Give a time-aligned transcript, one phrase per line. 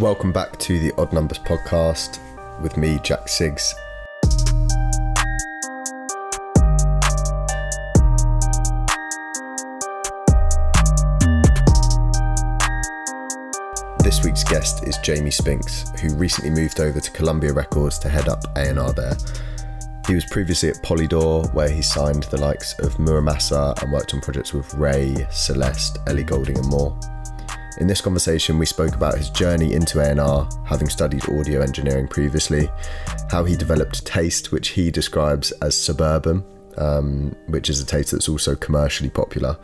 [0.00, 2.18] Welcome back to the Odd Numbers podcast
[2.60, 3.72] with me, Jack Siggs.
[14.02, 18.28] This week's guest is Jamie Spinks, who recently moved over to Columbia Records to head
[18.28, 19.16] up A&R there.
[20.08, 24.20] He was previously at Polydor, where he signed the likes of Muramasa and worked on
[24.20, 26.98] projects with Raye, Celeste, Ellie Goulding, and more.
[27.80, 32.68] In this conversation, we spoke about his journey into A&R, having studied audio engineering previously,
[33.30, 36.44] how he developed taste, which he describes as suburban,
[36.76, 39.56] um, which is a taste that's also commercially popular,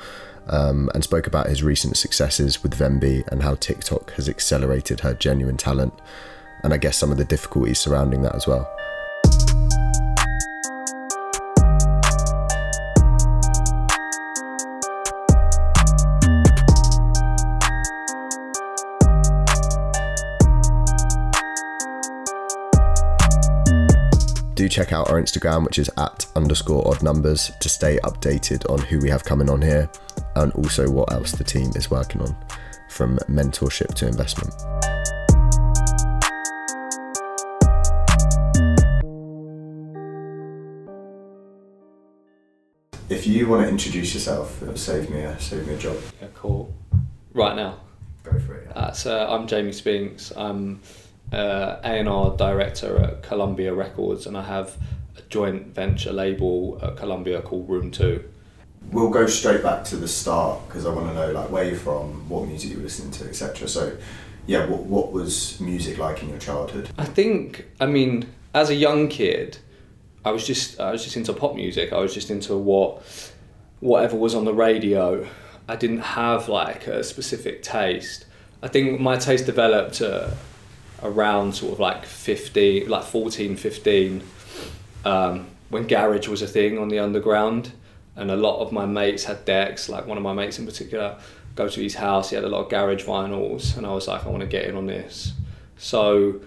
[0.47, 5.13] um, and spoke about his recent successes with Venbee and how TikTok has accelerated her
[5.13, 5.93] genuine talent,
[6.63, 8.76] and I guess some of the difficulties surrounding that as well.
[24.67, 28.79] Do check out our Instagram, which is at underscore odd numbers, to stay updated on
[28.79, 29.89] who we have coming on here
[30.37, 32.37] and also what else the team is working on
[32.91, 34.53] from mentorship to investment.
[43.09, 45.97] If you want to introduce yourself, save me a save me a job.
[46.21, 46.75] Yeah, cool.
[47.35, 47.79] Right now.
[48.25, 48.67] Go for it.
[48.69, 48.83] Yeah.
[48.83, 50.33] Uh, so I'm Jamie Spinks.
[50.37, 50.81] I'm
[51.33, 54.77] uh, A&R director at Columbia Records, and I have
[55.17, 58.25] a joint venture label at Columbia called Room Two.
[58.93, 61.77] We'll go straight back to the start because I want to know like where you're
[61.77, 63.67] from, what music you were listening to, etc.
[63.69, 63.97] So,
[64.47, 66.91] yeah, what what was music like in your childhood?
[66.97, 69.59] I think, I mean, as a young kid,
[70.25, 71.93] I was just I was just into pop music.
[71.93, 73.03] I was just into what
[73.81, 75.27] whatever was on the radio.
[75.69, 78.27] I didn't have like a specific taste.
[78.63, 80.01] I think my taste developed.
[80.01, 80.31] Uh,
[81.03, 84.23] around sort of like 15, like 14, 15,
[85.05, 87.73] um, when garage was a thing on the underground.
[88.15, 91.19] And a lot of my mates had decks, like one of my mates in particular,
[91.55, 94.25] go to his house, he had a lot of garage vinyls, and I was like,
[94.25, 95.33] I want to get in on this.
[95.77, 96.41] So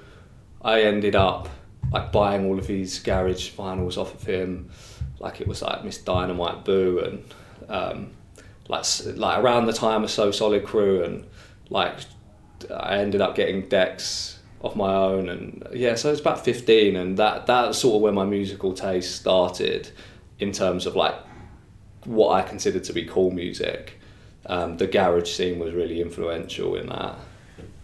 [0.62, 1.48] I ended up
[1.92, 4.70] like buying all of his garage vinyls off of him,
[5.20, 6.00] like it was like Ms.
[6.00, 7.24] Dynamite Boo and
[7.70, 8.12] um,
[8.68, 8.86] like
[9.16, 11.26] like around the time of So Solid Crew and
[11.70, 12.00] like
[12.74, 17.18] I ended up getting decks of my own and yeah so it's about 15 and
[17.18, 19.90] that that's sort of where my musical taste started
[20.40, 21.16] in terms of like
[22.06, 24.00] what I considered to be cool music.
[24.46, 27.18] Um, the garage scene was really influential in that.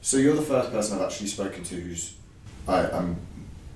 [0.02, 2.16] So you're the first person I've actually spoken to who's
[2.68, 3.18] I, I'm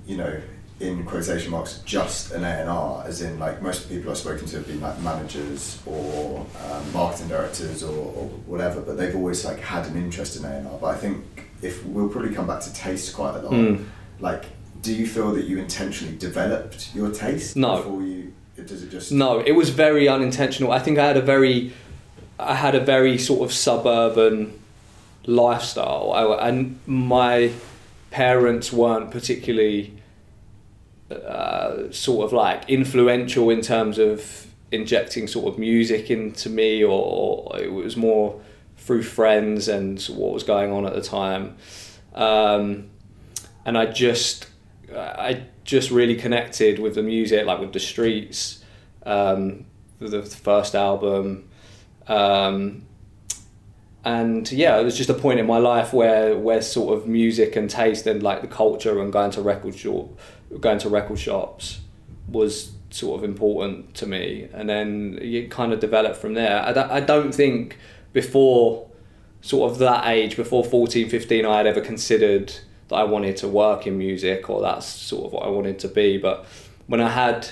[0.08, 0.42] you know
[0.80, 4.48] in quotation marks just an A&R as in like most of the people I've spoken
[4.48, 9.44] to have been like managers or um, marketing directors or, or whatever but they've always
[9.44, 12.74] like had an interest in A&R but I think if we'll probably come back to
[12.74, 13.52] taste quite a lot.
[13.52, 13.86] Mm.
[14.20, 14.46] Like,
[14.82, 17.78] do you feel that you intentionally developed your taste no.
[17.78, 18.34] before you?
[18.66, 19.12] Does it just?
[19.12, 20.72] No, it was very unintentional.
[20.72, 21.72] I think I had a very,
[22.38, 24.60] I had a very sort of suburban
[25.26, 27.54] lifestyle, I, and my
[28.12, 29.94] parents weren't particularly
[31.10, 37.52] uh, sort of like influential in terms of injecting sort of music into me, or,
[37.54, 38.42] or it was more
[38.80, 41.58] through friends and what was going on at the time.
[42.16, 42.90] Um,
[43.66, 44.48] and I just,
[44.96, 48.64] I just really connected with the music, like with the streets,
[49.06, 49.66] um,
[50.00, 51.48] the first album.
[52.08, 52.88] Um,
[54.04, 57.56] and yeah, it was just a point in my life where where sort of music
[57.56, 60.18] and taste and like the culture and going to record shop,
[60.60, 61.82] going to record shops
[62.28, 64.48] was sort of important to me.
[64.54, 66.62] And then it kind of developed from there.
[66.62, 67.78] I, I don't think
[68.14, 68.88] before
[69.42, 72.54] sort of that age, before 14, 15, I had ever considered
[72.90, 75.88] that I wanted to work in music or that's sort of what I wanted to
[75.88, 76.18] be.
[76.18, 76.46] But
[76.88, 77.50] when I had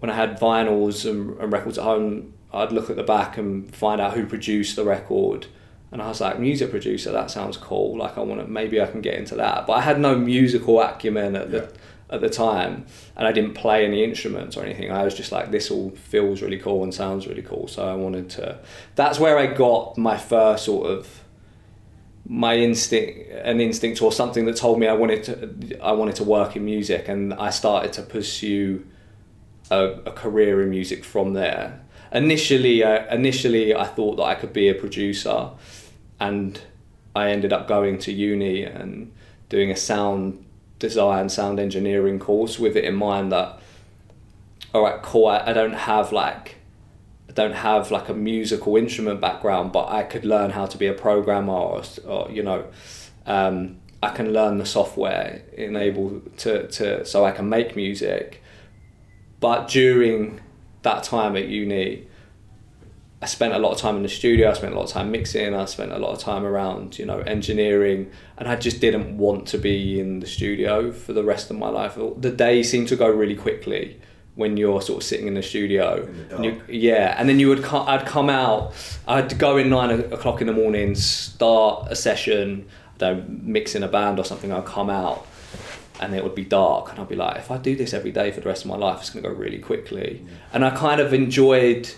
[0.00, 3.74] when I had vinyls and, and records at home, I'd look at the back and
[3.74, 5.46] find out who produced the record.
[5.92, 7.98] And I was like, music producer, that sounds cool.
[7.98, 9.66] Like I want to, maybe I can get into that.
[9.66, 11.60] But I had no musical acumen at yeah.
[11.60, 11.72] the
[12.10, 12.86] at the time,
[13.16, 14.90] and I didn't play any instruments or anything.
[14.90, 17.68] I was just like, this all feels really cool and sounds really cool.
[17.68, 18.58] So I wanted to.
[18.96, 21.24] That's where I got my first sort of
[22.26, 25.78] my instinct, an instinct or something that told me I wanted to.
[25.80, 28.84] I wanted to work in music, and I started to pursue
[29.70, 31.80] a, a career in music from there.
[32.12, 35.50] Initially, uh, initially I thought that I could be a producer,
[36.18, 36.60] and
[37.14, 39.12] I ended up going to uni and
[39.48, 40.44] doing a sound
[40.80, 43.60] design sound engineering course with it in mind that
[44.74, 46.56] all right cool I, I don't have like
[47.30, 50.88] I don't have like a musical instrument background, but I could learn how to be
[50.88, 52.64] a programmer or, or you know,
[53.24, 58.42] um, I can learn the software enable to, to so I can make music.
[59.38, 60.40] But during
[60.82, 62.08] that time at uni,
[63.22, 64.50] I spent a lot of time in the studio.
[64.50, 65.54] I spent a lot of time mixing.
[65.54, 69.46] I spent a lot of time around, you know, engineering, and I just didn't want
[69.48, 71.96] to be in the studio for the rest of my life.
[71.96, 74.00] The day seemed to go really quickly
[74.36, 76.02] when you're sort of sitting in the studio.
[76.02, 78.72] In the And you, yeah, and then you would co- I'd come out.
[79.06, 82.68] I'd go in nine o'clock in the morning, start a session,
[83.28, 84.50] mix in a band or something.
[84.50, 85.26] I'd come out,
[86.00, 88.30] and it would be dark, and I'd be like, if I do this every day
[88.30, 90.22] for the rest of my life, it's gonna go really quickly.
[90.24, 90.28] Mm.
[90.54, 91.90] And I kind of enjoyed.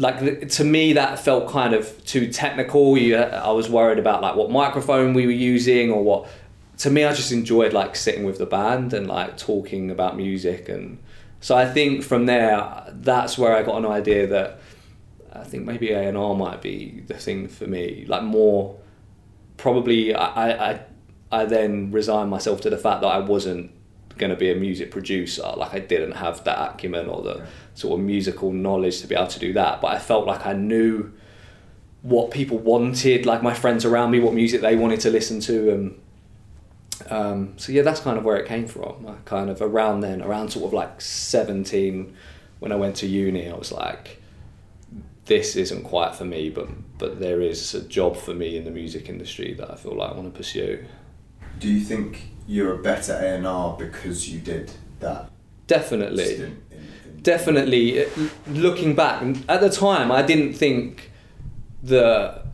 [0.00, 2.96] Like th- to me, that felt kind of too technical.
[2.96, 6.28] You, I was worried about like what microphone we were using or what.
[6.78, 10.68] To me, I just enjoyed like sitting with the band and like talking about music
[10.70, 10.98] and
[11.40, 14.60] so I think from there, that's where I got an idea that
[15.32, 18.04] I think maybe A and R might be the thing for me.
[18.06, 18.76] Like more,
[19.56, 20.80] probably I I
[21.32, 23.70] I then resigned myself to the fact that I wasn't
[24.18, 25.50] going to be a music producer.
[25.56, 29.26] Like I didn't have that acumen or the sort of musical knowledge to be able
[29.28, 29.80] to do that.
[29.80, 31.12] But I felt like I knew
[32.02, 35.70] what people wanted, like my friends around me, what music they wanted to listen to,
[35.70, 36.00] and
[37.10, 39.06] um, so yeah, that's kind of where it came from.
[39.06, 42.14] I kind of around then, around sort of like seventeen,
[42.58, 44.22] when I went to uni, I was like,
[45.26, 46.68] this isn't quite for me, but
[46.98, 50.12] but there is a job for me in the music industry that I feel like
[50.12, 50.84] I want to pursue.
[51.58, 55.30] Do you think you're a better A and R because you did that?
[55.66, 56.24] Definitely.
[56.24, 56.69] stint in- in-
[57.22, 58.08] definitely uh,
[58.48, 61.10] looking back at the time i didn't think
[61.82, 62.44] that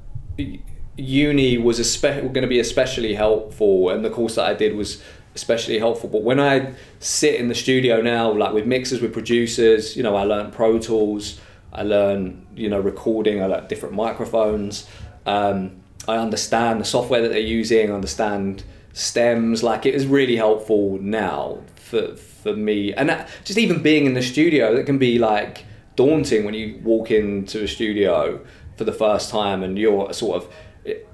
[0.97, 5.03] uni was going to be especially helpful and the course that i did was
[5.35, 6.09] especially helpful.
[6.09, 10.17] But when i sit in the studio now like with mixers with producers you know
[10.17, 11.39] i learn pro tools
[11.73, 14.89] i learn you know recording i learn different microphones
[15.27, 15.73] um,
[16.09, 18.65] i understand the software that they're using I understand
[18.95, 22.93] stems like it is really helpful now for for me.
[22.93, 26.79] And that, just even being in the studio that can be like daunting when you
[26.83, 28.44] walk into a studio
[28.77, 30.53] for the first time and you're sort of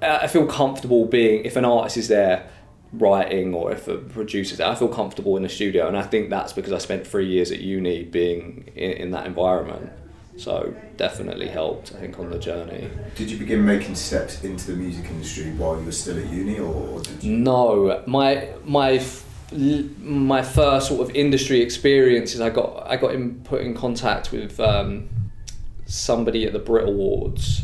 [0.01, 2.49] I feel comfortable being if an artist is there
[2.91, 5.87] writing or if a producer's there I feel comfortable in the studio.
[5.87, 9.25] And I think that's because I spent three years at uni being in, in that
[9.25, 9.91] environment.
[10.35, 12.89] So definitely helped I think on the journey.
[13.15, 16.57] Did you begin making steps into the music industry while you were still at uni,
[16.59, 17.37] or, did you?
[17.37, 18.97] No, my my
[19.53, 24.31] my first sort of industry experience is I got I got in, put in contact
[24.31, 25.09] with um,
[25.85, 27.63] somebody at the Brit Awards,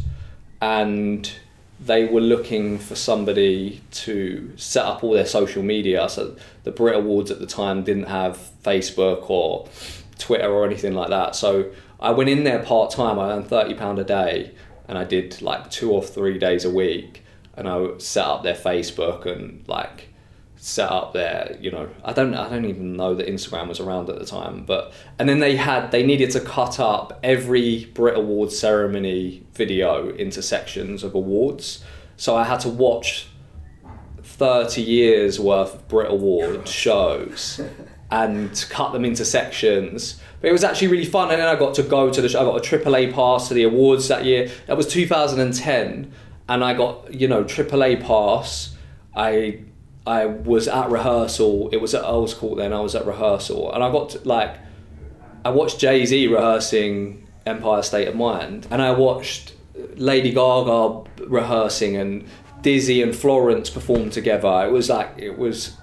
[0.62, 1.32] and
[1.80, 6.10] they were looking for somebody to set up all their social media.
[6.10, 9.68] So the Brit Awards at the time didn't have Facebook or
[10.18, 11.36] Twitter or anything like that.
[11.36, 13.18] So I went in there part time.
[13.20, 14.52] I earned thirty pound a day,
[14.88, 17.24] and I did like two or three days a week.
[17.56, 20.08] And I set up their Facebook and like
[20.62, 24.10] set up their you know I don't I don't even know that Instagram was around
[24.10, 28.18] at the time but and then they had they needed to cut up every Brit
[28.18, 31.84] Awards ceremony video into sections of awards
[32.18, 33.30] so I had to watch
[34.22, 37.62] 30 years worth of Brit Award shows
[38.12, 40.20] and cut them into sections.
[40.42, 42.30] But it was actually really fun, and then I got to go to the.
[42.30, 42.40] show.
[42.42, 44.50] I got a AAA pass to the awards that year.
[44.68, 46.12] That was 2010,
[46.48, 48.76] and I got you know AAA pass.
[49.16, 49.60] I
[50.10, 51.70] I was at rehearsal.
[51.72, 52.74] It was at Earl's Court then.
[52.74, 54.56] I was at rehearsal, and I got to, like
[55.46, 59.54] I watched Jay Z rehearsing Empire State of Mind, and I watched
[59.98, 62.28] Lady Gaga rehearsing, and
[62.64, 64.66] Dizzee and Florence perform together.
[64.66, 65.78] It was like it was,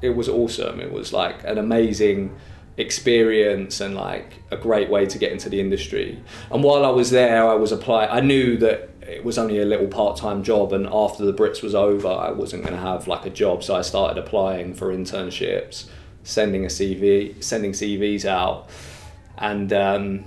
[0.00, 0.78] it was awesome.
[0.78, 2.36] It was like an amazing
[2.76, 6.22] experience and like a great way to get into the industry.
[6.52, 8.10] And while I was there, I was applying.
[8.10, 11.74] I knew that it was only a little part-time job, and after the Brits was
[11.74, 13.64] over, I wasn't going to have like a job.
[13.64, 15.88] So I started applying for internships,
[16.22, 18.68] sending a CV, sending CVs out,
[19.38, 20.24] and um,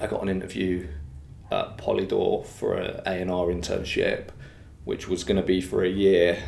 [0.00, 0.88] I got an interview
[1.50, 4.28] at Polydor for an A and R internship,
[4.84, 6.42] which was going to be for a year,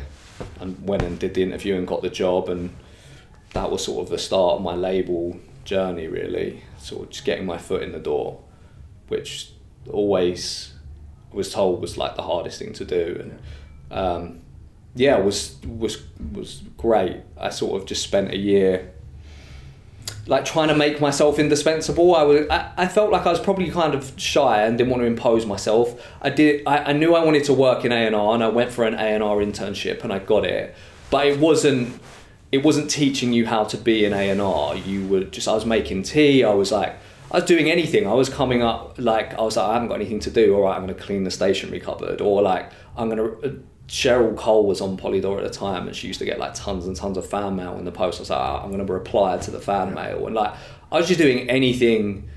[0.59, 2.69] and went and did the interview and got the job, and
[3.53, 6.07] that was sort of the start of my label journey.
[6.07, 8.39] Really, sort of just getting my foot in the door,
[9.07, 9.51] which
[9.89, 10.73] always
[11.37, 13.39] was told was like the hardest thing to do, and
[13.91, 14.39] um,
[14.95, 16.03] yeah, was was
[16.33, 17.21] was great.
[17.37, 18.91] I sort of just spent a year
[20.27, 22.15] like trying to make myself indispensable.
[22.15, 25.01] I was I, I felt like I was probably kind of shy and didn't want
[25.01, 26.05] to impose myself.
[26.21, 28.49] I did I, I knew I wanted to work in A and R and I
[28.49, 30.75] went for an A and R internship and I got it.
[31.09, 31.99] But it wasn't
[32.51, 34.75] it wasn't teaching you how to be an A and R.
[34.75, 36.95] You were just I was making tea, I was like
[37.31, 38.07] I was doing anything.
[38.07, 40.55] I was coming up like I was like I haven't got anything to do.
[40.55, 43.47] All right, I'm going to clean the stationery cupboard, or like I'm going to.
[43.47, 43.51] Uh,
[43.87, 46.87] Cheryl Cole was on Polydor at the time, and she used to get like tons
[46.87, 48.19] and tons of fan mail in the post.
[48.19, 50.53] I was like, oh, I'm going to reply to the fan mail, and like
[50.91, 52.29] I was just doing anything.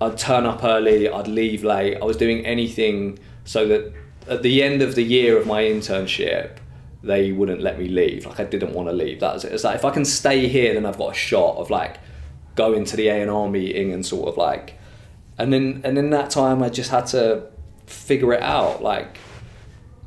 [0.00, 1.08] I'd turn up early.
[1.08, 1.96] I'd leave late.
[2.00, 3.92] I was doing anything so that
[4.28, 6.58] at the end of the year of my internship,
[7.02, 8.26] they wouldn't let me leave.
[8.26, 9.20] Like I didn't want to leave.
[9.20, 9.52] That was it.
[9.52, 11.98] It's like if I can stay here, then I've got a shot of like
[12.54, 14.78] going to the A and R meeting and sort of like,
[15.38, 17.46] and then and in that time I just had to
[17.86, 18.82] figure it out.
[18.82, 19.18] Like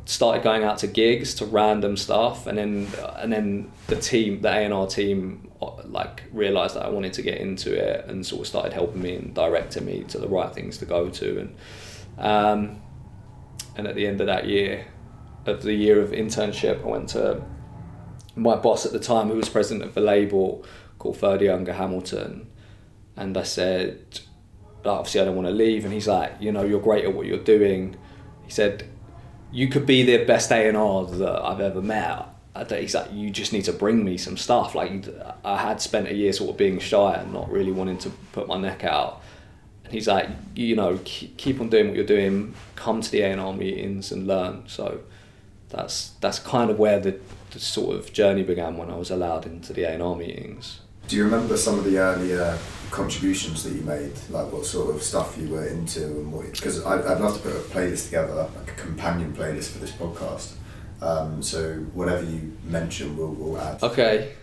[0.06, 2.88] started going out to gigs to random stuff, and then
[3.18, 5.52] and then the team, the A and R team,
[5.86, 9.16] like realized that I wanted to get into it and sort of started helping me
[9.16, 11.56] and directing me to the right things to go to and.
[12.18, 12.82] Um,
[13.78, 14.86] and at the end of that year,
[15.46, 17.44] of the year of internship, I went to
[18.36, 20.66] my boss at the time, who was president of the label,
[21.06, 22.48] called Ferdy Unger-Hamilton,
[23.16, 24.20] and I said,
[24.84, 27.28] obviously I don't want to leave, and he's like, you know, you're great at what
[27.28, 27.96] you're doing.
[28.44, 28.90] He said,
[29.52, 32.26] you could be the best A and R that I've ever met.
[32.70, 34.76] He's like, you just need to bring me some stuff.
[34.76, 35.06] Like
[35.44, 38.48] I had spent a year sort of being shy and not really wanting to put
[38.48, 39.22] my neck out.
[39.84, 42.54] And he's like, you know, keep on doing what you're doing.
[42.76, 44.64] Come to the A and R meetings and learn.
[44.68, 45.02] So
[45.70, 47.20] that's that's kind of where the,
[47.52, 50.80] the sort of journey began when I was allowed into the A and R meetings.
[51.08, 52.58] Do you remember some of the earlier
[52.92, 56.52] contributions that you made, like what sort of stuff you were into and what?
[56.52, 59.92] Because I'd, I'd love to put a playlist together, like a companion playlist for this
[59.92, 60.54] podcast.
[61.02, 63.84] Um, so whatever you mention, we'll, we'll add.
[63.84, 64.34] Okay.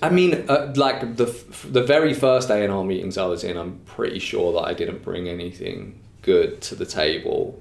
[0.00, 1.26] I mean, uh, like the
[1.68, 4.72] the very first A and R meetings I was in, I'm pretty sure that I
[4.72, 7.60] didn't bring anything good to the table.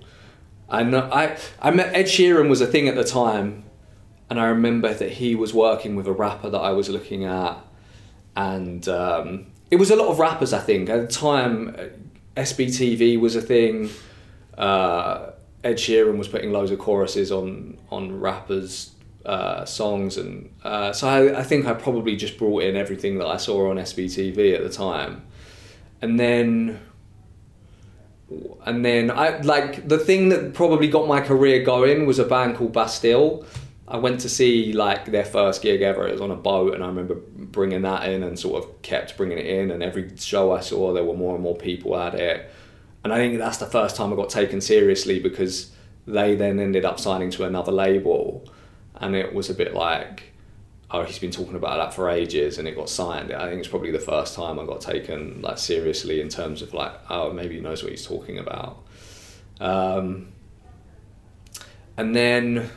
[0.70, 3.66] I know I I met Ed Sheeran was a thing at the time,
[4.30, 7.58] and I remember that he was working with a rapper that I was looking at,
[8.36, 10.54] and um, it was a lot of rappers.
[10.54, 11.84] I think at the time, uh,
[12.40, 13.90] SBTV was a thing.
[14.58, 15.32] Uh,
[15.64, 18.92] Ed Sheeran was putting loads of choruses on on rappers'
[19.26, 23.28] uh, songs, and uh, so I, I think I probably just brought in everything that
[23.28, 25.24] I saw on SBTV at the time,
[26.02, 26.80] and then
[28.66, 32.58] and then I like the thing that probably got my career going was a band
[32.58, 33.46] called Bastille.
[33.90, 36.08] I went to see like their first gig ever.
[36.08, 39.18] It was on a boat, and I remember bringing that in and sort of kept
[39.18, 39.72] bringing it in.
[39.72, 42.50] And every show I saw, there were more and more people at it.
[43.04, 45.72] And I think that's the first time I got taken seriously because
[46.06, 48.48] they then ended up signing to another label,
[48.96, 50.30] and it was a bit like
[50.92, 53.32] oh, he's been talking about that for ages and it got signed.
[53.32, 56.74] I think it's probably the first time I got taken like seriously in terms of
[56.74, 58.84] like, oh, maybe he knows what he's talking about.
[59.60, 60.30] Um,
[61.96, 62.70] and then,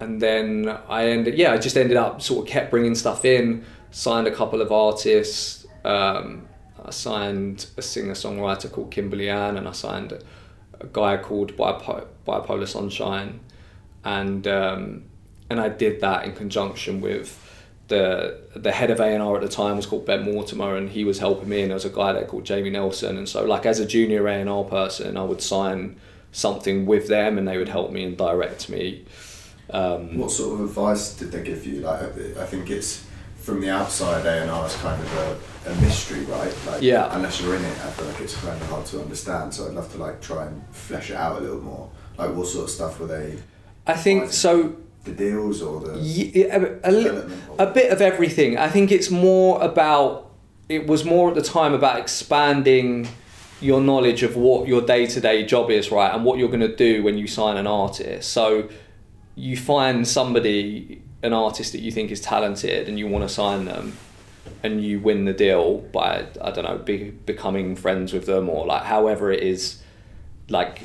[0.00, 3.64] and then I ended, yeah, I just ended up sort of kept bringing stuff in,
[3.90, 5.66] signed a couple of artists.
[5.84, 6.48] Um,
[6.84, 10.20] I signed a singer songwriter called Kimberly Anne, and I signed a,
[10.80, 13.40] a guy called Bipo- Bipolar Sunshine,
[14.04, 15.04] and um,
[15.48, 17.42] and I did that in conjunction with
[17.88, 21.18] the the head of A&R at the time was called Ben Mortimer and he was
[21.18, 23.78] helping me and there was a guy there called Jamie Nelson and so like as
[23.78, 25.96] a junior A&R person I would sign
[26.32, 29.04] something with them and they would help me and direct me
[29.70, 31.80] um, what sort of advice did they give you?
[31.80, 33.04] Like I think it's
[33.36, 36.54] from the outside A&R is kind of a, a mystery right?
[36.66, 37.14] Like yeah.
[37.14, 39.74] unless you're in it I feel like it's kind of hard to understand so I'd
[39.74, 41.90] love to like try and flesh it out a little more.
[42.18, 43.38] Like what sort of stuff were they
[43.86, 48.58] I think so the deals or the yeah, a, a, a bit of everything.
[48.58, 50.32] I think it's more about
[50.68, 53.08] it was more at the time about expanding
[53.60, 56.60] your knowledge of what your day to day job is, right, and what you're going
[56.60, 58.32] to do when you sign an artist.
[58.32, 58.68] So
[59.36, 63.66] you find somebody, an artist that you think is talented, and you want to sign
[63.66, 63.96] them,
[64.62, 68.66] and you win the deal by I don't know, be, becoming friends with them or
[68.66, 69.82] like however it is,
[70.48, 70.80] like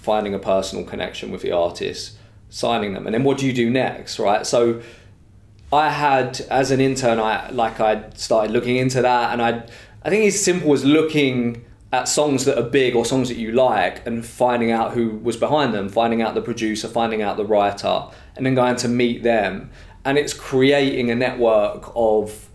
[0.00, 2.16] finding a personal connection with the artist
[2.50, 3.06] signing them.
[3.06, 4.46] And then what do you do next, right?
[4.46, 4.82] So
[5.72, 9.64] I had as an intern, I like I started looking into that, and I
[10.02, 13.52] I think it's simple as looking at songs that are big or songs that you
[13.52, 17.44] like and finding out who was behind them, finding out the producer, finding out the
[17.44, 19.70] writer, and then going to meet them.
[20.04, 22.48] And it's creating a network of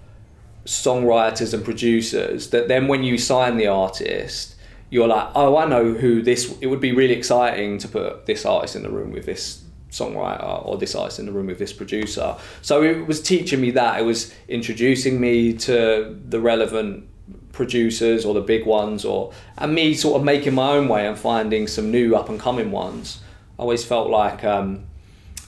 [0.66, 4.56] songwriters and producers that then when you sign the artist,
[4.90, 6.58] you're like, oh, I know who this.
[6.60, 10.66] It would be really exciting to put this artist in the room with this songwriter
[10.66, 12.36] or this artist in the room with this producer.
[12.62, 14.00] So it was teaching me that.
[14.00, 17.08] It was introducing me to the relevant
[17.52, 21.18] producers or the big ones or and me sort of making my own way and
[21.18, 23.20] finding some new up and coming ones.
[23.58, 24.86] I always felt like um,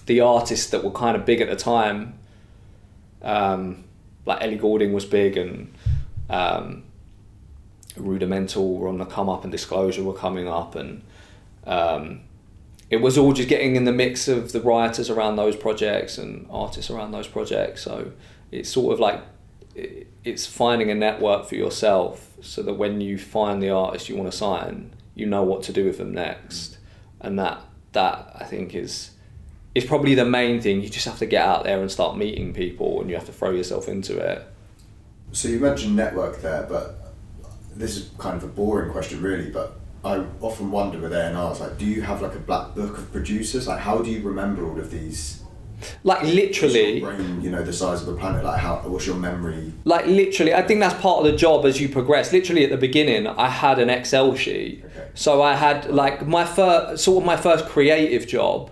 [0.08, 2.16] the artists that were kind of big at the time,
[3.22, 3.84] um,
[4.26, 5.72] like Ellie Goulding was big and
[6.30, 6.84] um,
[7.96, 11.04] rudimental were on the come up and disclosure were coming up and
[11.66, 12.22] um,
[12.90, 16.48] it was all just getting in the mix of the writers around those projects and
[16.50, 18.12] artists around those projects so
[18.52, 19.22] it's sort of like
[20.24, 24.30] it's finding a network for yourself so that when you find the artist you want
[24.30, 26.78] to sign you know what to do with them next mm.
[27.22, 29.12] and that that I think is
[29.76, 32.54] is probably the main thing you just have to get out there and start meeting
[32.54, 34.48] people and you have to throw yourself into it
[35.32, 37.14] so you mentioned network there but
[37.76, 41.78] this is kind of a boring question really but I often wonder with A&Rs, like,
[41.78, 43.68] do you have like a black book of producers?
[43.68, 45.44] Like, how do you remember all of these?
[46.04, 48.44] Like literally, brain, you know, the size of the planet.
[48.44, 48.78] Like, how?
[48.86, 49.74] What's your memory?
[49.86, 52.32] Like literally, I think that's part of the job as you progress.
[52.32, 55.10] Literally, at the beginning, I had an Excel sheet, okay.
[55.14, 58.72] so I had like my first sort of my first creative job.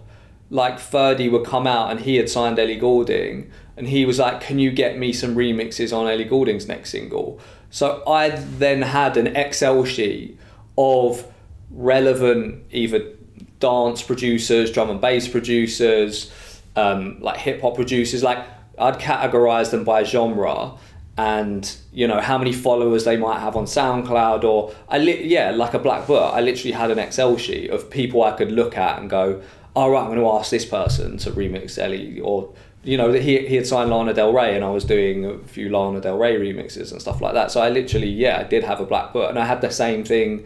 [0.50, 4.42] Like Ferdy would come out and he had signed Ellie Goulding, and he was like,
[4.42, 9.18] "Can you get me some remixes on Ellie Goulding's next single?" So I then had
[9.18, 10.40] an Excel sheet
[10.78, 11.26] of
[11.70, 13.14] relevant either
[13.60, 16.32] dance producers, drum and bass producers,
[16.78, 18.24] um, like hip hop producers.
[18.24, 18.46] Like
[18.78, 20.74] I'd categorize them by genre
[21.18, 25.50] and you know how many followers they might have on SoundCloud or I li- yeah
[25.52, 26.34] like a black book.
[26.34, 29.42] I literally had an Excel sheet of people I could look at and go,
[29.76, 32.54] all right, I'm going to ask this person to remix Ellie or
[32.84, 35.70] you know he he had signed Lana Del Rey and I was doing a few
[35.70, 37.52] Lana Del Rey remixes and stuff like that.
[37.52, 40.04] So I literally yeah I did have a black book and I had the same
[40.04, 40.46] thing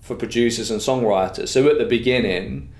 [0.00, 1.48] for producers and songwriters.
[1.48, 2.72] So at the beginning,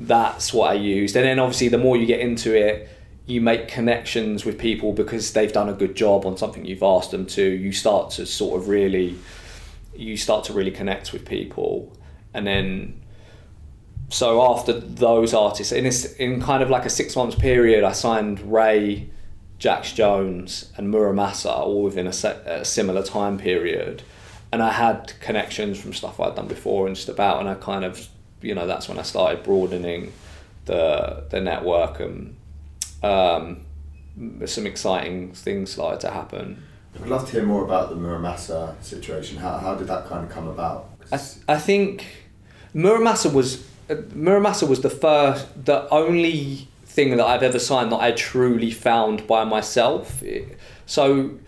[0.00, 1.14] that's what I used.
[1.16, 2.88] And then obviously, the more you get into it,
[3.26, 7.10] you make connections with people because they've done a good job on something you've asked
[7.10, 7.44] them to.
[7.44, 9.16] You start to sort of really,
[9.94, 11.96] you start to really connect with people.
[12.34, 13.00] And then,
[14.08, 17.92] so after those artists, in, this, in kind of like a six months period, I
[17.92, 19.10] signed Raye,
[19.58, 24.02] Jax Jones, and Muramasa all within a, set, a similar time period
[24.52, 27.84] and I had connections from stuff I'd done before and just about, and I kind
[27.84, 28.08] of,
[28.40, 30.12] you know, that's when I started broadening
[30.66, 32.36] the the network and
[33.02, 33.62] um,
[34.46, 36.62] some exciting things started to happen.
[37.00, 39.38] I'd love to hear more about the Muramasa situation.
[39.38, 40.90] How, how did that kind of come about?
[41.12, 42.04] I, I think
[42.74, 48.00] Muramasa was uh, Muramasa was the first, the only thing that I've ever signed that
[48.00, 50.22] I truly found by myself.
[50.86, 51.38] So,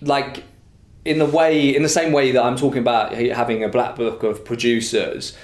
[0.00, 0.44] like
[1.04, 4.22] in the way, in the same way that I'm talking about having a black book
[4.22, 5.36] of producers,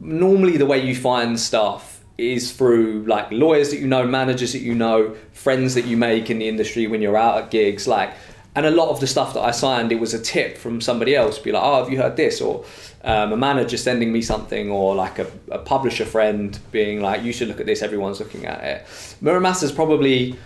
[0.00, 4.60] normally the way you find stuff is through like lawyers that you know, managers that
[4.60, 8.12] you know, friends that you make in the industry when you're out at gigs, like.
[8.54, 11.14] And a lot of the stuff that I signed, it was a tip from somebody
[11.14, 11.38] else.
[11.38, 12.40] Be like, oh, have you heard this?
[12.40, 12.64] Or
[13.04, 17.32] um, a manager sending me something, or like a, a publisher friend being like, you
[17.32, 17.82] should look at this.
[17.82, 18.86] Everyone's looking at it.
[19.22, 20.36] Muramasa's probably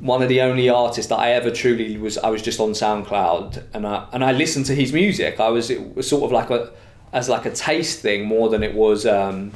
[0.00, 2.18] one of the only artists that I ever truly was.
[2.18, 5.38] I was just on SoundCloud and I and I listened to his music.
[5.38, 6.72] I was it was sort of like a
[7.12, 9.52] as like a taste thing more than it was um,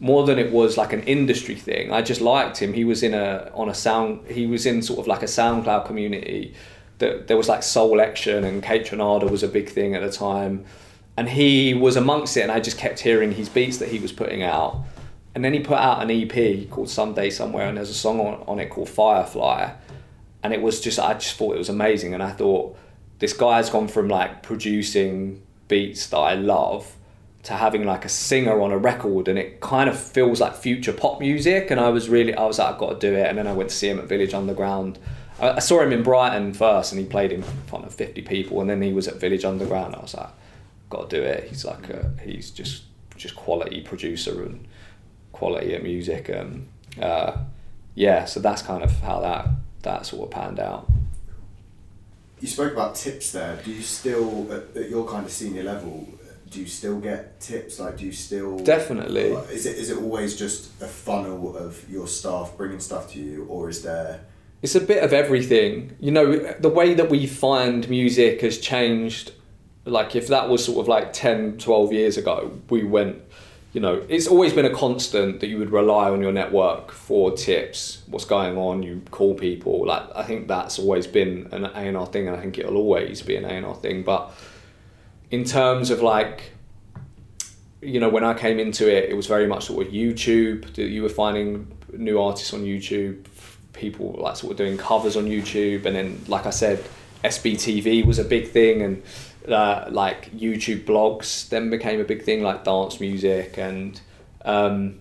[0.00, 1.92] more than it was like an industry thing.
[1.92, 2.72] I just liked him.
[2.72, 4.26] He was in a on a sound.
[4.28, 6.54] He was in sort of like a SoundCloud community.
[6.98, 10.64] That there was like Soulection and Kaytranada was a big thing at the time,
[11.16, 12.42] and he was amongst it.
[12.42, 14.84] And I just kept hearing his beats that he was putting out
[15.34, 18.42] and then he put out an EP called Someday Somewhere, and there's a song on,
[18.48, 19.72] on it called Firefly,
[20.42, 22.76] and it was just I just thought it was amazing, and I thought
[23.20, 26.96] this guy's gone from like producing beats that I love
[27.44, 30.92] to having like a singer on a record and it kind of feels like future
[30.92, 33.38] pop music and I was really I was like I've got to do it and
[33.38, 34.98] then I went to see him at Village Underground.
[35.40, 38.68] I, saw him in Brighton first and he played in front of 50 people and
[38.68, 39.94] then he was at Village Underground.
[39.94, 40.28] I was like
[40.90, 41.48] got to do it.
[41.48, 42.82] He's like a, he's just
[43.16, 44.66] just quality producer and
[45.32, 46.68] quality of music and
[47.00, 47.36] uh,
[47.94, 49.48] yeah so that's kind of how that
[49.82, 50.90] that sort of panned out
[52.40, 53.60] you spoke about tips there.
[53.64, 56.08] Do you still at, at your kind of senior level
[56.50, 57.78] do you still get tips?
[57.78, 59.32] Like do you still definitely.
[59.52, 63.46] Is it is it always just a funnel of your staff bringing stuff to you
[63.46, 64.20] or is there
[64.62, 65.96] it's a bit of everything.
[66.00, 69.32] You know the way that we find music has changed
[69.84, 73.16] like if that was sort of like 10 12 years ago we went
[73.72, 77.30] you know, it's always been a constant that you would rely on your network for
[77.30, 79.86] tips, what's going on, you call people.
[79.86, 82.76] Like I think that's always been an A and R thing, and I think it'll
[82.76, 84.02] always be an A and R thing.
[84.02, 84.32] But
[85.30, 86.52] in terms of like,
[87.80, 90.74] you know, when I came into it, it was very much sort of YouTube.
[90.74, 93.24] That you were finding new artists on YouTube,
[93.72, 96.84] people like sort of doing covers on YouTube, and then like I said,
[97.24, 99.02] SBTV was a big thing, and
[99.48, 104.00] uh, like YouTube blogs then became a big thing, like dance music and
[104.44, 105.00] um,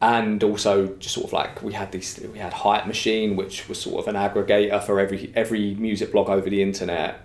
[0.00, 3.80] and also just sort of like we had these we had Hype Machine, which was
[3.80, 7.20] sort of an aggregator for every every music blog over the internet.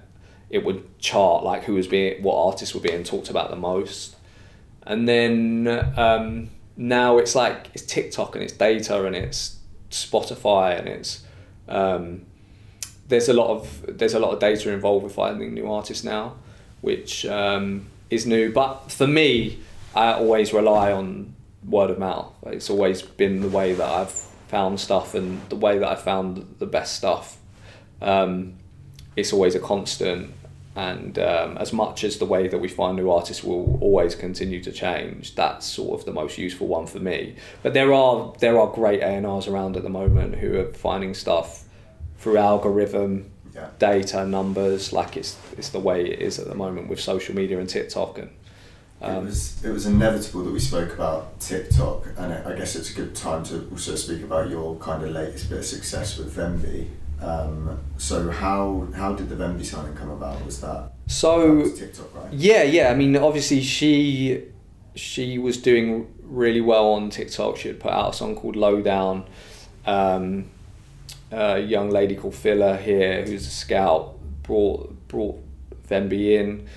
[0.49, 4.15] it would chart like who was being what artists were being talked about the most
[4.87, 9.59] and then um, now it's like it's TikTok and it's data and it's
[9.91, 11.23] Spotify and it's
[11.67, 12.25] um,
[13.07, 16.35] there's a lot of there's a lot of data involved with finding new artists now,
[16.81, 18.51] which um, is new.
[18.51, 19.59] But for me,
[19.95, 22.33] I always rely on word of mouth.
[22.47, 26.55] It's always been the way that I've found stuff and the way that I found
[26.59, 27.37] the best stuff.
[28.01, 28.53] Um,
[29.15, 30.31] it's always a constant,
[30.75, 34.61] and um, as much as the way that we find new artists will always continue
[34.63, 37.35] to change, that's sort of the most useful one for me.
[37.63, 40.73] But there are there are great A and R's around at the moment who are
[40.73, 41.63] finding stuff
[42.17, 43.67] through algorithm, Yeah.
[43.79, 44.91] data, numbers.
[44.93, 48.17] Like it's it's the way it is at the moment with social media and TikTok
[48.19, 48.29] and.
[49.01, 52.89] it Um, was it was inevitable that we spoke about TikTok, and I guess it's
[52.91, 56.35] a good time to also speak about your kind of latest bit of success with
[56.35, 56.87] Venbee.
[57.21, 60.43] Um, so how how did the Venbee signing come about?
[60.45, 62.33] Was that, that so was TikTok, right?
[62.33, 62.91] Yeah, yeah.
[62.91, 64.43] I mean, obviously she
[64.95, 67.57] she was doing really well on TikTok.
[67.57, 69.25] She had put out a song called Low Down.
[69.85, 70.49] Um,
[71.31, 75.39] a young lady called Filla here, who's a scout, brought brought
[75.87, 76.67] Venbee in,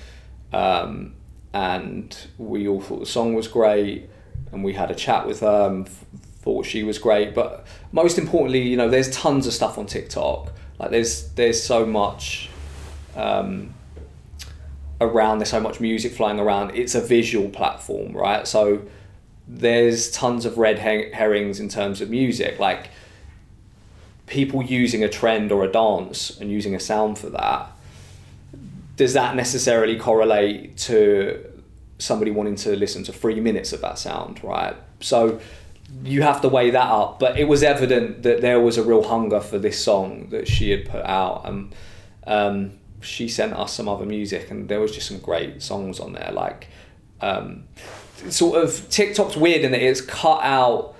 [0.53, 1.13] um,
[1.53, 4.09] and we all thought the song was great,
[4.51, 6.05] and we had a chat with her and f-
[6.41, 7.33] thought she was great.
[7.33, 10.51] But most importantly, you know, there's tons of stuff on TikTok.
[10.79, 12.49] Like there's there's so much.
[13.15, 13.73] Um,
[15.01, 18.83] around there's so much music flying around it's a visual platform right so
[19.47, 22.91] there's tons of red her- herrings in terms of music like
[24.31, 27.69] people using a trend or a dance and using a sound for that
[28.95, 31.45] does that necessarily correlate to
[31.97, 34.75] somebody wanting to listen to three minutes of that sound right?
[35.01, 35.41] So
[36.05, 39.03] you have to weigh that up but it was evident that there was a real
[39.03, 41.75] hunger for this song that she had put out and
[42.25, 46.13] um, she sent us some other music and there was just some great songs on
[46.13, 46.69] there like
[47.19, 47.65] um,
[48.29, 50.95] sort of tiktok's weird in that it's cut out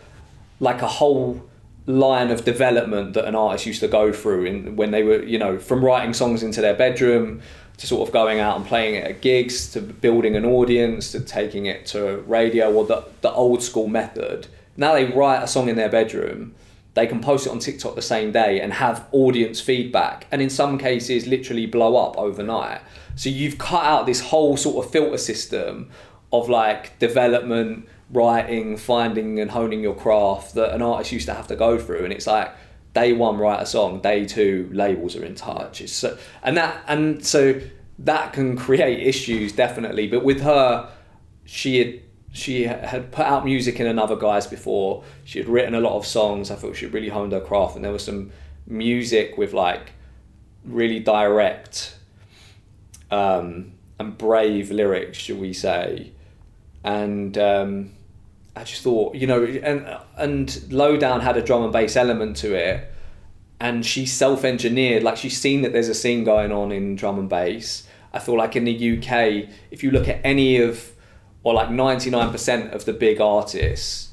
[0.59, 1.41] like a whole
[1.85, 5.37] line of development that an artist used to go through in when they were you
[5.37, 7.41] know from writing songs into their bedroom
[7.77, 11.19] to sort of going out and playing it at gigs to building an audience to
[11.19, 15.67] taking it to radio or the, the old school method now they write a song
[15.69, 16.53] in their bedroom
[16.93, 20.49] they can post it on TikTok the same day and have audience feedback, and in
[20.49, 22.81] some cases, literally blow up overnight.
[23.15, 25.89] So you've cut out this whole sort of filter system
[26.33, 31.47] of like development, writing, finding and honing your craft that an artist used to have
[31.47, 32.53] to go through, and it's like
[32.93, 35.81] day one write a song, day two labels are in touch.
[35.81, 37.59] It's so, and that and so
[37.99, 40.07] that can create issues definitely.
[40.07, 40.89] But with her,
[41.45, 42.01] she had
[42.33, 45.03] she had put out music in another guise before.
[45.25, 46.49] She had written a lot of songs.
[46.49, 48.31] I thought she really honed her craft, and there was some
[48.67, 49.91] music with like
[50.63, 51.97] really direct
[53.09, 56.11] um, and brave lyrics, should we say?
[56.83, 57.91] And um,
[58.55, 62.37] I just thought, you know, and and Low Down had a drum and bass element
[62.37, 62.91] to it,
[63.59, 65.03] and she self-engineered.
[65.03, 67.87] Like she's seen that there's a scene going on in drum and bass.
[68.13, 70.91] I feel like in the UK, if you look at any of
[71.43, 74.09] or like 99% of the big artists,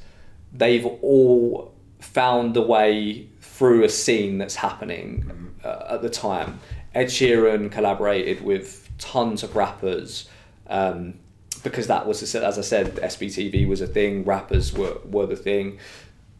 [0.52, 6.60] they've all found a way through a scene that's happening uh, at the time.
[6.94, 10.28] Ed Sheeran collaborated with tons of rappers
[10.68, 11.14] um,
[11.62, 15.78] because that was, as I said, SBTV was a thing, rappers were, were the thing.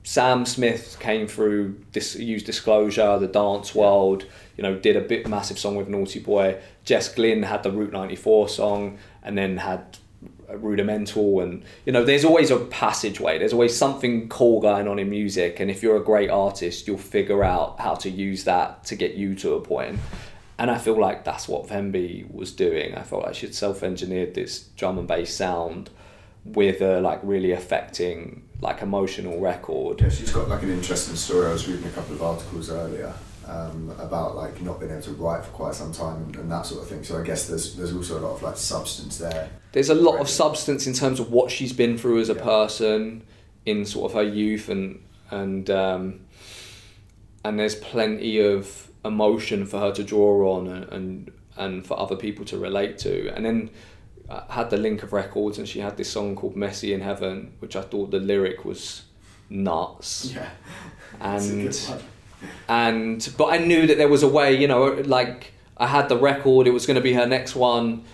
[0.02, 4.24] Sam Smith came through, this, used Disclosure, the dance world,
[4.56, 6.58] you know, did a bit massive song with Naughty Boy.
[6.84, 9.98] Jess Glynne had the Route 94 song and then had
[10.50, 15.10] rudimental and you know there's always a passageway there's always something cool going on in
[15.10, 18.96] music and if you're a great artist you'll figure out how to use that to
[18.96, 19.98] get you to a point
[20.58, 24.60] and I feel like that's what Venbee was doing I felt like she'd self-engineered this
[24.76, 25.90] drum and bass sound
[26.44, 31.46] with a like really affecting like emotional record Yeah, she's got like an interesting story.
[31.48, 33.12] I was reading a couple of articles earlier
[33.46, 36.66] um, about like not being able to write for quite some time and, and that
[36.66, 37.02] sort of thing.
[37.04, 39.48] So I guess there's there's also a lot of like substance there.
[39.72, 42.42] there's a lot of substance in terms of what she's been through as a Yeah.
[42.42, 43.22] person
[43.66, 46.20] in sort of her youth and and um,
[47.44, 52.14] and there's plenty of emotion for her to draw on and, and and for other
[52.14, 53.34] people to relate to.
[53.34, 53.70] And then
[54.30, 57.52] I had the link of records and she had this song called Messy in Heaven
[57.58, 59.02] which I thought the lyric was
[59.50, 60.32] nuts.
[60.32, 60.50] Yeah,
[61.20, 61.76] and
[62.68, 66.16] and but I knew that there was a way, you know, like I had the
[66.16, 68.04] record, it was going to be her next one.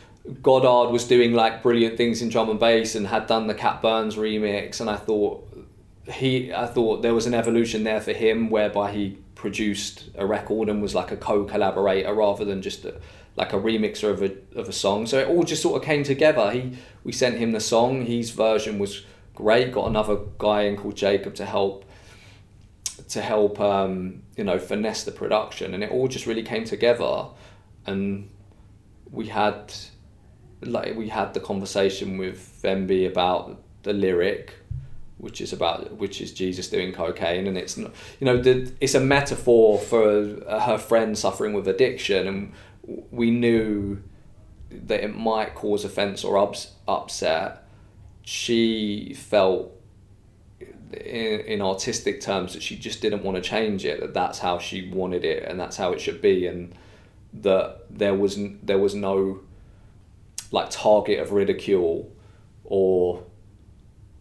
[0.42, 3.82] Goddard was doing like brilliant things in drum and bass and had done the Cat
[3.82, 5.46] Burns remix, and I thought
[6.10, 10.68] he, I thought there was an evolution there for him whereby he produced a record
[10.68, 13.00] and was like a co-collaborator rather than just a,
[13.36, 15.06] like a remixer of a of a song.
[15.06, 16.50] So it all just sort of came together.
[16.50, 18.06] He we sent him the song.
[18.06, 19.72] His version was great.
[19.72, 21.84] Got another guy in called Jacob to help
[23.08, 27.26] to help um, you know finesse the production, and it all just really came together.
[27.86, 28.30] And
[29.10, 29.72] we had
[30.62, 34.54] like we had the conversation with Venbee about the lyric,
[35.24, 38.94] which is about which is Jesus doing cocaine, and it's not you know the, it's
[38.94, 42.52] a metaphor for her friend suffering with addiction, and
[43.10, 44.02] we knew
[44.70, 47.66] that it might cause offence or ups, upset.
[48.22, 49.74] She felt
[50.92, 54.58] in, in artistic terms that she just didn't want to change it that that's how
[54.58, 56.74] she wanted it and that's how it should be and
[57.32, 59.40] that there was there was no
[60.52, 62.10] like target of ridicule
[62.64, 63.24] or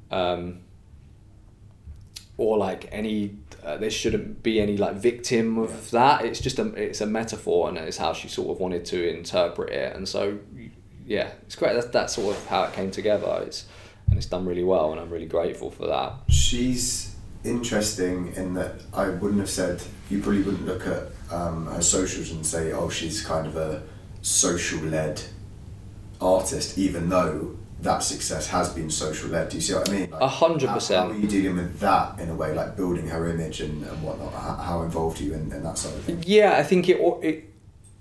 [0.09, 0.62] um
[2.43, 6.25] or like any uh, there shouldn't be any like victim of that.
[6.25, 9.69] It's just a it's a metaphor and it's how she sort of wanted to interpret
[9.71, 9.95] it.
[9.95, 10.39] And so
[11.05, 11.73] yeah it's great.
[11.73, 13.43] That's, that's sort of how it came together.
[13.45, 13.65] It's
[14.07, 16.13] and it's done really well, and I'm really grateful for that.
[16.29, 21.81] She's interesting in that I wouldn't have said you probably wouldn't look at um, her
[21.81, 23.81] socials and say, oh, she's kind of a
[24.21, 25.21] social led
[26.21, 29.49] artist, even though that success has been social led.
[29.49, 30.09] Do you see what I mean?
[30.13, 31.11] A hundred percent.
[31.11, 34.01] How are you dealing with that in a way, like building her image and, and
[34.01, 34.33] whatnot?
[34.33, 36.25] How, how involved are you in, in that side of things?
[36.25, 37.49] Yeah, I think it, it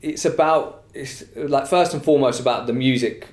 [0.01, 3.29] it's about it's like first and foremost about the music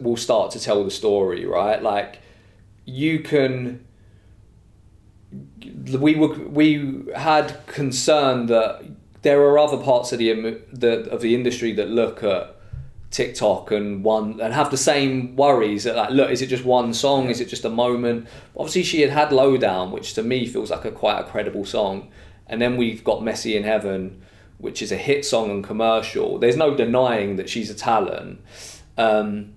[0.00, 1.82] will start to tell the story, right?
[1.82, 2.20] Like
[2.84, 3.84] you can.
[6.00, 8.84] We were we had concern that
[9.22, 12.56] there are other parts of the, the of the industry that look at
[13.10, 16.94] TikTok and one and have the same worries that like look is it just one
[16.94, 17.28] song?
[17.28, 18.28] Is it just a moment?
[18.56, 21.64] Obviously she had had Low Down which to me feels like a quite a credible
[21.64, 22.10] song.
[22.46, 24.22] And then we've got Messy in Heaven
[24.58, 26.38] which is a hit song and commercial.
[26.38, 28.40] There's no denying that she's a talent.
[28.96, 29.54] Um,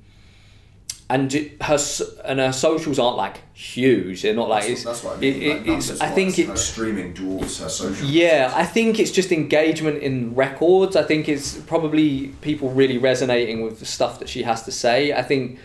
[1.14, 1.78] and her
[2.26, 4.24] and her socials aren't like huge.
[4.24, 4.84] They're not like that's, it's.
[4.84, 5.42] That's what I mean.
[5.44, 6.02] It, like it's.
[6.02, 6.48] I think it.
[6.48, 8.10] Her streaming dwarfs her socials.
[8.10, 10.96] Yeah, I think it's just engagement in records.
[10.96, 15.14] I think it's probably people really resonating with the stuff that she has to say.
[15.14, 15.60] I think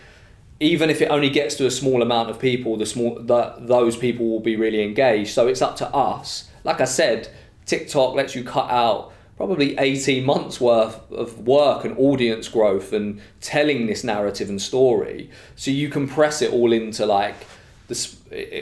[0.59, 3.97] even if it only gets to a small amount of people, the small the, those
[3.97, 5.33] people will be really engaged.
[5.33, 6.47] So it's up to us.
[6.63, 7.27] Like I said,
[7.65, 13.21] TikTok lets you cut out probably 18 months worth of work and audience growth and
[13.39, 15.29] telling this narrative and story.
[15.55, 17.47] So you compress it all into like
[17.87, 18.17] this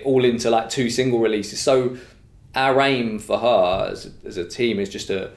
[0.05, 1.59] all into like two single releases.
[1.59, 1.97] So
[2.53, 5.31] our aim for her as, as a team is just to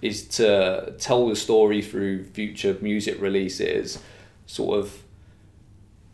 [0.00, 3.98] is to tell the story through future music releases
[4.46, 5.02] sort of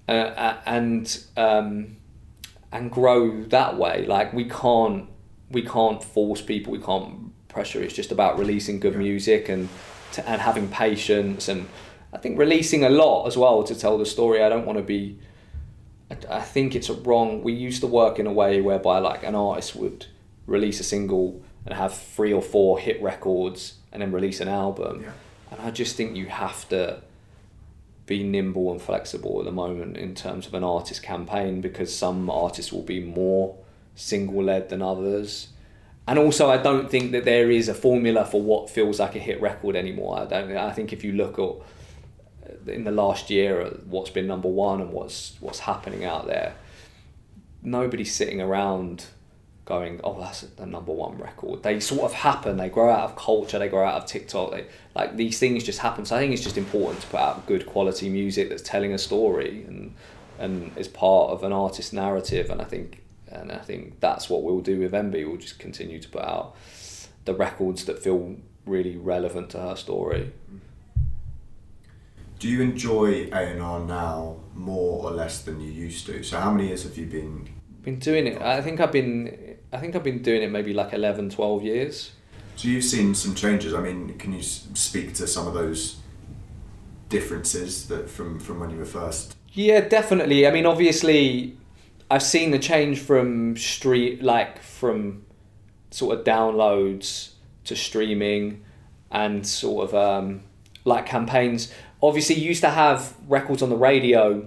[0.09, 1.99] uh, and um,
[2.73, 4.07] and grow that way.
[4.07, 5.09] Like we can't
[5.53, 7.83] we can't force people we can't pressure.
[7.83, 9.69] It's just about releasing good music and
[10.12, 11.69] to, and having patience and
[12.12, 14.43] I think releasing a lot as well to tell the story.
[14.43, 15.19] I don't want to be.
[16.11, 17.43] I, I think it's a wrong.
[17.43, 20.07] We used to work in a way whereby like an artist would
[20.47, 25.03] release a single and have three or four hit records and then release an album.
[25.03, 25.12] Yeah.
[25.53, 27.03] And I just think you have to
[28.07, 32.29] be nimble and flexible at the moment in terms of an artist campaign because some
[32.29, 33.57] artists will be more
[33.95, 35.49] single led than others
[36.07, 39.21] and also I don't think that there is a formula for what feels like a
[39.21, 40.21] hit record anymore.
[40.21, 40.57] I don't.
[40.57, 44.81] I think if you look at uh, in the last year what's been number one
[44.81, 46.55] and what's what's happening out there,
[47.62, 49.07] nobody's sitting around
[49.65, 51.62] going, oh, that's the number one record.
[51.62, 52.57] They sort of happen.
[52.57, 53.59] They grow out of culture.
[53.61, 54.51] They grow out of TikTok.
[54.51, 56.05] They like these things just happen.
[56.05, 58.99] So I think it's just important to put out good quality music that's telling a
[58.99, 59.95] story and
[60.38, 62.51] and is part of an artist's narrative.
[62.51, 63.02] And I think
[63.33, 65.27] and I think that's what we'll do with Venbee.
[65.27, 66.55] We'll just continue to put out
[67.25, 70.33] the records that feel really relevant to her story.
[72.38, 76.23] Do you enjoy A and R now more or less than you used to?
[76.23, 77.49] So how many years have you been?
[77.83, 78.42] Been doing it.
[78.42, 79.57] I think I've been.
[79.73, 82.12] I think I've been doing it maybe like 11, 12 years.
[82.57, 83.75] So you've seen some changes.
[83.75, 85.97] I mean, can you speak to some of those
[87.09, 89.37] differences that from from when you were first?
[89.53, 90.47] Yeah, definitely.
[90.47, 91.57] I mean, obviously,
[92.12, 95.25] I've seen the change from street like from
[95.90, 97.31] sort of downloads
[97.64, 98.62] to streaming
[99.11, 100.42] and sort of um,
[100.85, 101.72] like campaigns.
[102.03, 104.46] Obviously, you used to have records on the radio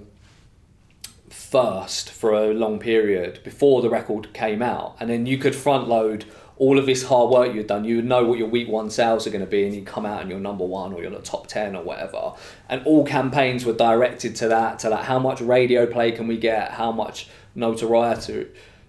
[1.28, 5.88] first for a long period before the record came out, and then you could front
[5.88, 6.26] load
[6.58, 9.28] all of this hard work you've done, you would know what your week one sales
[9.28, 11.20] are going to be, and you come out and you're number one or you're the
[11.20, 12.34] top 10 or whatever.
[12.70, 16.38] And all campaigns were directed to that, to like how much radio play can we
[16.38, 18.48] get, how much notoriety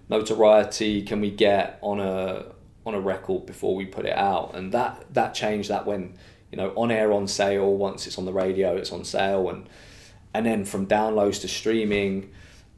[0.09, 2.45] notoriety can we get on a
[2.85, 4.55] on a record before we put it out?
[4.55, 6.13] And that that changed that when
[6.51, 9.49] you know on air on sale once it's on the radio it's on sale.
[9.49, 9.67] And
[10.33, 12.31] and then from downloads to streaming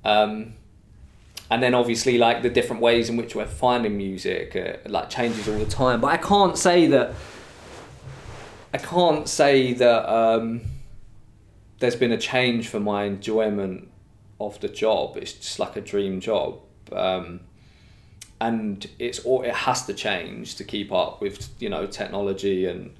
[0.05, 0.53] um,
[1.51, 5.47] and then obviously like the different ways in which we're finding music uh, like changes
[5.47, 5.99] all the time.
[6.01, 7.13] But i can't say that
[8.73, 10.61] i can't say that um,
[11.79, 13.88] there's been a change for my enjoyment
[14.39, 16.59] of the job it's just like a dream job
[16.93, 17.39] um,
[18.41, 22.95] and it's all it has to change to keep up with you know technology and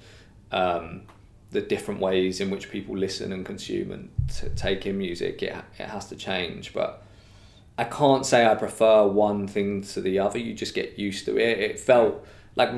[0.52, 1.02] um,
[1.50, 5.54] the different ways in which people listen and consume and t- take in music it,
[5.78, 7.02] it has to change but
[7.80, 10.38] I can't say I prefer one thing to the other.
[10.38, 11.58] You just get used to it.
[11.58, 12.68] It felt like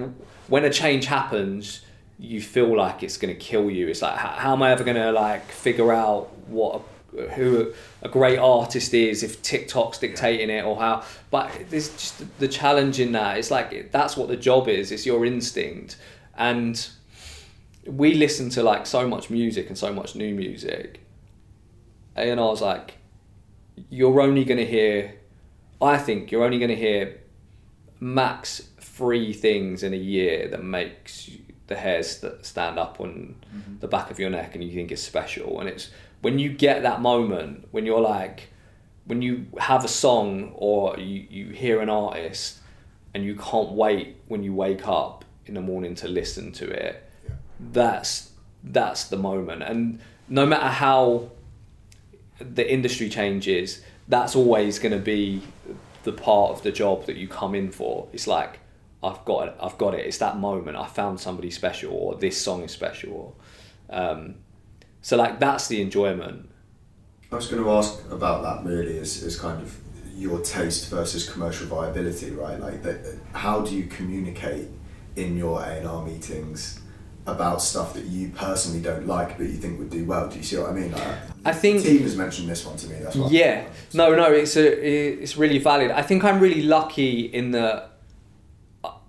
[0.47, 1.81] when a change happens,
[2.21, 3.89] you feel like it's going to kill you.
[3.89, 6.83] It's like, how, how am I ever going to like figure out what
[7.35, 7.73] who
[8.03, 11.05] a great artist is if TikTok's dictating it or how?
[11.31, 13.39] But there's just the challenge in that.
[13.39, 14.93] It's like that's what the job is.
[14.93, 15.97] It's your instinct,
[16.37, 16.89] and
[17.87, 21.01] we listen to like so much music and so much new music.
[22.15, 22.99] And I was like,
[23.91, 25.15] you're only going to hear,
[25.81, 27.21] I think you're only going to hear
[28.01, 31.31] max three things in a year that makes
[31.69, 33.79] the hairs that stand up on mm-hmm.
[33.81, 35.59] the back of your neck and you think it's special.
[35.61, 35.91] And it's
[36.23, 38.49] when you get that moment when you're like,
[39.05, 42.59] when you have a song or you, you hear an artist
[43.13, 47.11] and you can't wait when you wake up in the morning to listen to it,
[47.29, 47.35] yeah.
[47.59, 48.31] that's
[48.65, 49.63] that's the moment.
[49.65, 51.31] And no matter how
[52.39, 55.43] the industry changes, that's always going to be
[56.05, 58.09] the part of the job that you come in for.
[58.13, 58.61] It's like
[59.03, 59.57] I've got it.
[59.61, 60.07] I've got it.
[60.07, 60.77] It's that moment.
[60.77, 63.37] I found somebody special, or this song is special.
[63.91, 64.37] Um,
[65.03, 66.49] so like that's the enjoyment.
[67.31, 68.69] I was going to ask about that.
[68.69, 69.77] Really, is is kind of
[70.15, 72.59] your taste versus commercial viability, right?
[72.59, 74.69] Like, the, how do you communicate
[75.17, 76.81] in your A and R meetings?
[77.27, 80.29] about stuff that you personally don't like but you think would do well.
[80.29, 80.91] Do you see what I mean?
[80.93, 81.07] Like,
[81.45, 82.97] I think team has mentioned this one to me.
[83.01, 83.29] That's why.
[83.31, 85.91] Yeah, no, no, it's a, it's really valid.
[85.91, 87.91] I think I'm really lucky in that.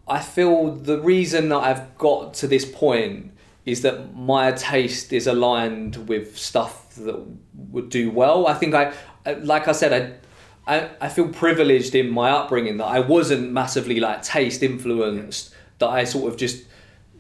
[0.08, 3.33] I feel the reason that I've got to this point
[3.66, 7.26] is that my taste is aligned with stuff that
[7.72, 8.48] would do well.
[8.48, 8.94] I think I,
[9.40, 10.20] like I said,
[10.68, 15.54] I, I, I feel privileged in my upbringing that I wasn't massively like taste influenced.
[15.80, 16.66] That I sort of just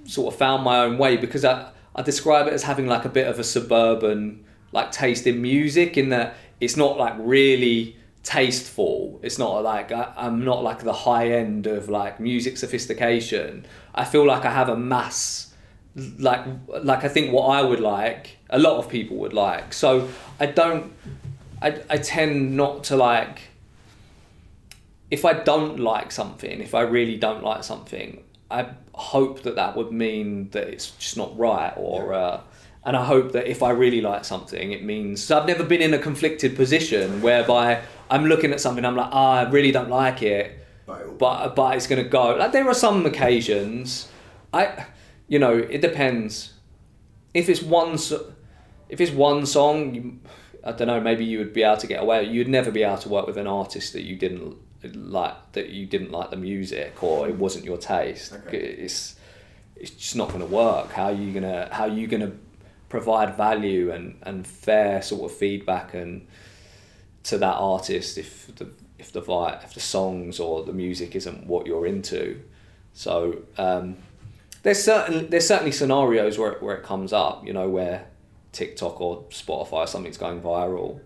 [0.05, 3.09] sort of found my own way because I, I describe it as having like a
[3.09, 9.19] bit of a suburban like taste in music in that it's not like really tasteful
[9.21, 14.05] it's not like I, i'm not like the high end of like music sophistication i
[14.05, 15.52] feel like i have a mass
[15.95, 16.43] like
[16.81, 19.73] like i think what i would like a lot of people would like.
[19.73, 20.91] So i don't
[21.61, 23.41] i, I tend not to like
[25.11, 29.75] if i don't like something if i really don't like something I hope that that
[29.75, 32.41] would mean that it's just not right, or uh,
[32.85, 35.81] and I hope that if I really like something, it means so I've never been
[35.81, 39.71] in a conflicted position whereby I'm looking at something, I'm like, ah, oh, I really
[39.71, 40.59] don't like it,
[41.17, 42.35] but but it's gonna go.
[42.35, 44.07] Like there are some occasions,
[44.53, 44.85] I,
[45.27, 46.53] you know, it depends.
[47.33, 47.93] If it's one,
[48.89, 50.19] if it's one song, you,
[50.63, 52.23] I don't know, maybe you would be able to get away.
[52.23, 54.57] You'd never be able to work with an artist that you didn't
[54.91, 58.33] like that you didn't like the music or it wasn't your taste.
[58.33, 58.57] Okay.
[58.57, 59.15] It's
[59.75, 60.91] it's just not going to work.
[60.91, 62.33] How are you gonna how are you gonna
[62.89, 66.27] provide value and, and fair sort of feedback and
[67.23, 69.21] to that artist if the if the
[69.63, 72.41] if the songs or the music isn't what you're into.
[72.93, 73.97] So um,
[74.63, 77.45] there's certain there's certainly scenarios where where it comes up.
[77.45, 78.07] You know where
[78.51, 80.99] TikTok or Spotify or something's going viral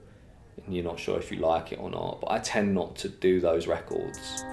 [0.65, 2.21] and you're not sure if you like it or not.
[2.21, 4.43] But I tend not to do those records.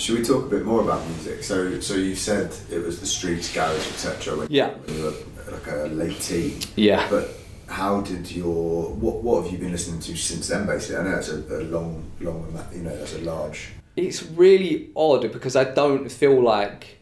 [0.00, 1.42] Should we talk a bit more about music?
[1.42, 4.46] So, so you said it was the streets, garage, etc.
[4.48, 4.70] Yeah.
[4.70, 6.60] when you were like a late teen.
[6.76, 7.06] Yeah.
[7.10, 7.37] But
[7.68, 10.66] how did your what what have you been listening to since then?
[10.66, 14.90] Basically, I know it's a, a long, long, you know, that's a large it's really
[14.94, 16.98] odd because I don't feel like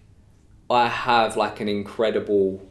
[0.70, 2.66] I have like an incredible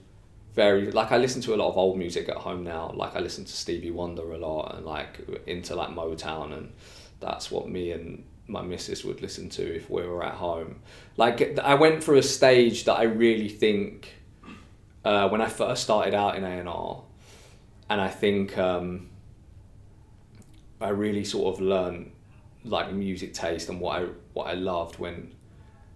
[0.53, 2.91] very like I listen to a lot of old music at home now.
[2.95, 6.71] Like I listen to Stevie Wonder a lot and like into like Motown and
[7.19, 10.79] that's what me and my missus would listen to if we were at home.
[11.17, 14.13] Like I went through a stage that I really think
[15.03, 17.03] uh, when I first started out in A and R,
[17.89, 19.09] and I think um,
[20.81, 22.11] I really sort of learned
[22.63, 25.31] like music taste and what I what I loved when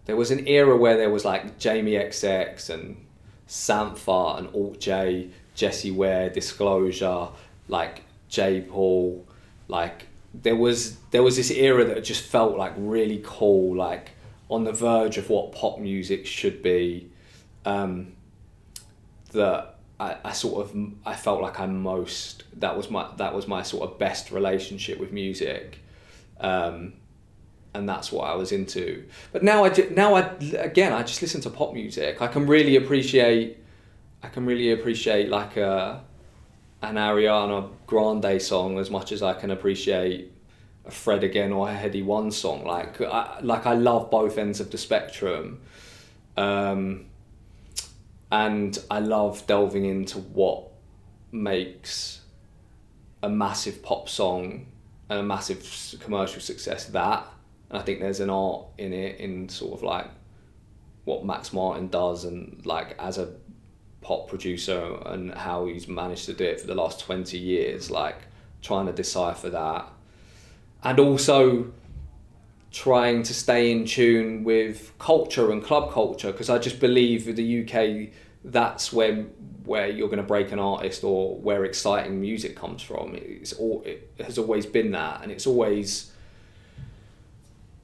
[0.05, 3.05] there was an era where there was like Jamie XX and
[3.47, 7.29] Sampha and Alt J, Jessie Ware, Disclosure,
[7.67, 9.27] like Jai Paul,
[9.67, 14.11] like there was there was this era that just felt like really cool, like
[14.49, 17.11] on the verge of what pop music should be.
[17.65, 18.13] Um,
[19.31, 20.75] that I, I sort of
[21.05, 24.99] I felt like I'm most that was my that was my sort of best relationship
[24.99, 25.79] with music.
[26.39, 26.93] Um,
[27.73, 29.05] and that's what I was into.
[29.31, 30.21] But now I now I
[30.57, 32.21] again I just listen to pop music.
[32.21, 33.57] I can really appreciate
[34.23, 36.03] I can really appreciate like a
[36.81, 40.31] an Ariana Grande song as much as I can appreciate
[40.85, 42.65] a Fred again or a Headie One song.
[42.65, 45.59] Like I, like I love both ends of the spectrum.
[46.37, 47.08] Um,
[48.31, 50.65] and I love delving into what
[51.31, 52.21] makes
[53.21, 54.67] a massive pop song
[55.09, 57.27] and a massive commercial success that.
[57.69, 60.07] And I think there's an art in it in sort of like
[61.05, 63.33] what Max Martin does and like as a
[64.01, 68.17] pop producer and how he's managed to do it for the last 20 years like
[68.61, 69.87] trying to decipher that.
[70.83, 71.71] And also
[72.71, 77.35] trying to stay in tune with culture and club culture because I just believe with
[77.35, 78.13] the UK
[78.43, 79.25] that's when
[79.65, 83.15] where you're going to break an artist or where exciting music comes from.
[83.15, 86.11] It's all it has always been that and it's always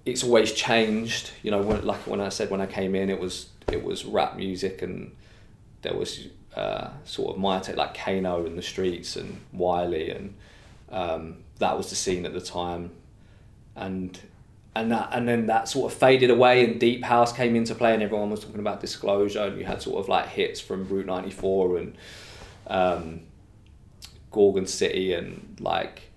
[0.05, 1.31] it's always changed.
[1.41, 4.05] You know when, like when I said when I came in it was it was
[4.05, 5.15] rap music and
[5.81, 10.35] there was uh, sort of my take like Kano in the streets and Wiley and
[10.89, 12.91] um, that was the scene at the time.
[13.75, 14.17] And
[14.75, 17.93] and that and then that sort of faded away and deep house came into play
[17.93, 21.05] and everyone was talking about disclosure and you had sort of like hits from route
[21.05, 21.97] 94 and
[22.67, 23.21] um,
[24.31, 26.11] gorgon city and like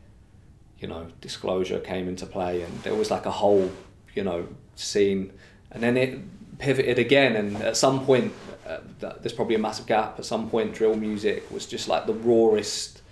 [0.80, 3.70] you know disclosure came into play and there was like a whole
[4.14, 5.32] you know scene.
[5.70, 6.18] And then it
[6.58, 8.32] pivoted again and at some point
[8.66, 12.14] uh, there's probably a massive gap at some point drill music was just like the
[12.14, 13.02] rawest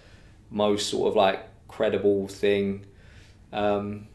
[0.51, 2.85] most sort of like credible thing.
[3.53, 4.09] Um,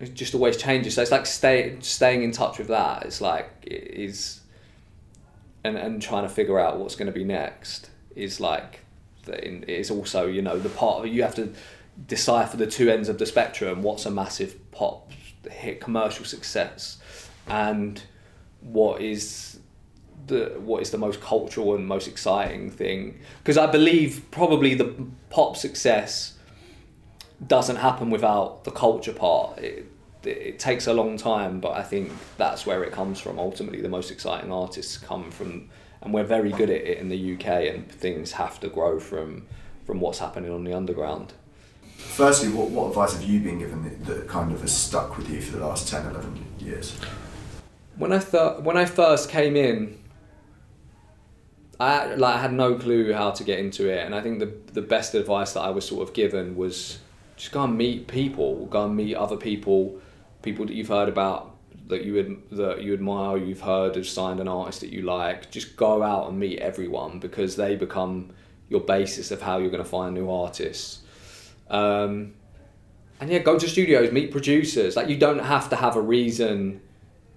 [0.00, 0.94] it just always changes.
[0.94, 3.04] So it's like stay, staying in touch with that.
[3.04, 4.40] It's like it is,
[5.62, 8.80] and and trying to figure out what's going to be next is like,
[9.26, 11.52] is also you know the part you have to
[12.06, 13.82] decipher the two ends of the spectrum.
[13.82, 15.12] What's a massive pop
[15.50, 16.98] hit commercial success,
[17.46, 18.02] and
[18.60, 19.60] what is
[20.26, 23.20] the what is the most cultural and most exciting thing?
[23.38, 24.94] Because I believe probably the
[25.30, 26.33] pop success
[27.46, 29.58] doesn't happen without the culture part.
[29.58, 29.90] It,
[30.24, 33.38] it takes a long time, but I think that's where it comes from.
[33.38, 35.68] Ultimately, the most exciting artists come from,
[36.00, 39.46] and we're very good at it in the UK, and things have to grow from
[39.84, 41.34] from what's happening on the underground.
[41.96, 45.28] Firstly, what, what advice have you been given that, that kind of has stuck with
[45.28, 46.96] you for the last 10, 11 years?
[47.96, 49.98] When I thought when I first came in,
[51.78, 54.52] I like I had no clue how to get into it, and I think the
[54.72, 56.98] the best advice that I was sort of given was
[57.36, 60.00] just go and meet people, go and meet other people,
[60.42, 61.54] people that you've heard about
[61.88, 65.50] that you that you admire, you've heard have signed an artist that you like.
[65.50, 68.30] Just go out and meet everyone because they become
[68.68, 71.02] your basis of how you're going to find new artists.
[71.68, 72.34] Um,
[73.20, 74.96] and yeah, go to studios, meet producers.
[74.96, 76.80] Like you don't have to have a reason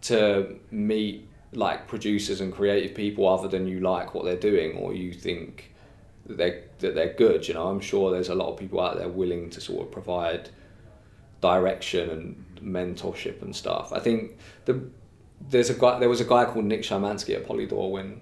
[0.02, 4.94] to meet like producers and creative people other than you like what they're doing or
[4.94, 5.74] you think
[6.28, 7.48] that they're that they're good.
[7.48, 9.92] You know, I'm sure there's a lot of people out there willing to sort of
[9.92, 10.50] provide
[11.42, 13.94] direction and mentorship and stuff.
[13.94, 14.82] I think the
[15.50, 18.22] there's a guy there was a guy called Nick Shymansky at Polydor when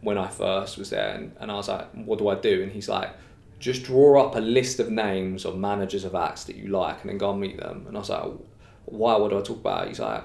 [0.00, 2.62] when I first was there and, and I was like, what do I do?
[2.64, 3.10] And he's like,
[3.60, 7.10] just draw up a list of names of managers of acts that you like and
[7.10, 7.84] then go and meet them.
[7.86, 8.24] And I was like,
[8.86, 9.16] why?
[9.16, 9.86] What do I talk about?
[9.86, 10.24] He's like,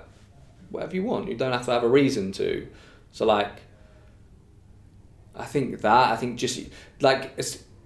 [0.72, 1.28] whatever you want.
[1.28, 2.68] You don't have to have a reason to.
[3.12, 3.62] So like
[5.38, 6.60] I think that I think just
[7.00, 7.40] like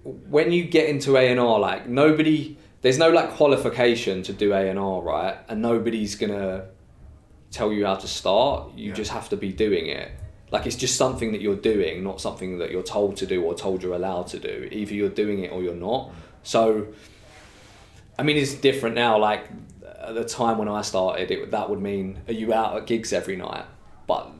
[0.04, 4.52] when you get into A and R, like nobody, there's no like qualification to do
[4.52, 5.36] A and R, right?
[5.48, 6.66] And nobody's gonna
[7.50, 8.74] tell you how to start.
[8.74, 8.94] You yeah.
[8.94, 10.10] just have to be doing it.
[10.50, 13.54] Like it's just something that you're doing, not something that you're told to do or
[13.54, 14.68] told you're allowed to do.
[14.70, 16.12] Either you're doing it or you're not.
[16.42, 16.88] So,
[18.18, 19.18] I mean, it's different now.
[19.18, 19.48] Like
[20.02, 23.12] at the time when I started, it that would mean are you out at gigs
[23.12, 23.64] every night?
[24.06, 24.30] But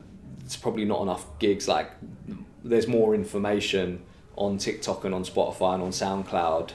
[0.45, 1.67] it's probably not enough gigs.
[1.67, 1.91] Like
[2.63, 4.01] there's more information
[4.35, 6.71] on TikTok and on Spotify and on SoundCloud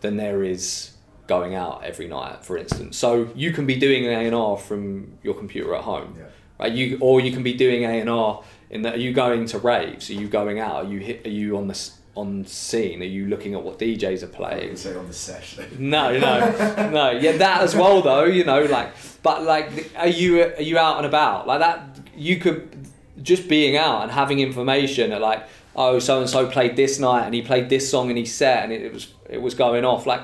[0.00, 0.90] than there is
[1.26, 2.96] going out every night, for instance.
[2.96, 6.24] So you can be doing an A and R from your computer at home, yeah.
[6.58, 6.72] right?
[6.72, 8.94] You or you can be doing A and R in that.
[8.94, 10.10] Are you going to raves?
[10.10, 10.84] Are you going out?
[10.84, 11.26] Are you hit?
[11.26, 13.02] Are you on the on scene?
[13.02, 14.76] Are you looking at what DJs are playing?
[14.76, 15.66] say on the session.
[15.78, 17.10] No, no, no.
[17.10, 18.24] Yeah, that as well though.
[18.24, 18.92] You know, like,
[19.22, 21.98] but like, are you are you out and about like that?
[22.16, 22.83] You could
[23.22, 25.46] just being out and having information at like
[25.76, 28.64] oh so and so played this night and he played this song and he set
[28.64, 30.22] and it, it was it was going off like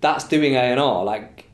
[0.00, 1.04] that's doing A and R.
[1.04, 1.46] Like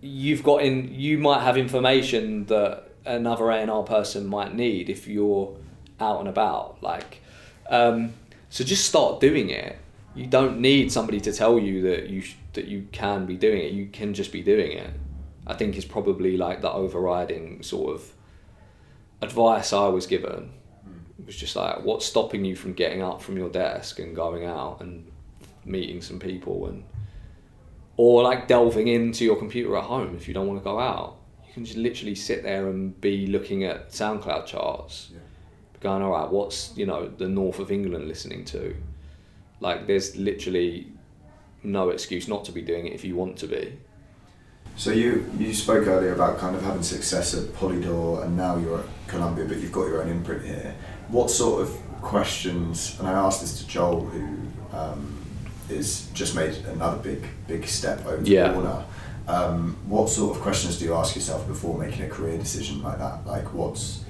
[0.00, 4.88] you've got in, you might have information that another A and R person might need
[4.88, 5.56] if you're
[6.00, 6.82] out and about.
[6.82, 7.22] Like,
[7.68, 8.14] um,
[8.50, 9.78] so just start doing it.
[10.14, 13.62] You don't need somebody to tell you that you sh- that you can be doing
[13.62, 13.72] it.
[13.72, 14.90] You can just be doing it.
[15.46, 18.12] I think is probably like the overriding sort of
[19.22, 20.50] advice I was given.
[21.24, 24.80] Was just like, what's stopping you from getting up from your desk and going out
[24.80, 25.10] and
[25.64, 26.84] meeting some people and
[27.96, 31.16] or like delving into your computer at home if you don't want to go out.
[31.48, 35.18] You can just literally sit there and be looking at SoundCloud charts, Yeah.
[35.80, 38.76] going, all right, what's you know the north of England listening to?
[39.60, 40.92] Like, there's literally
[41.62, 43.78] no excuse not to be doing it if you want to be.
[44.76, 48.80] So you you spoke earlier about kind of having success at Polydor and now you're
[48.80, 50.74] at Columbia, but you've got your own imprint here.
[51.08, 51.70] What sort of
[52.02, 52.96] questions?
[52.98, 54.26] And I asked this to Joel, who
[54.76, 55.16] um,
[55.70, 58.52] is just made another big big step over Yeah.
[58.52, 58.84] Warner.
[59.28, 62.98] Um, what sort of questions do you ask yourself before making a career decision like
[62.98, 63.26] that?
[63.26, 64.04] Like what's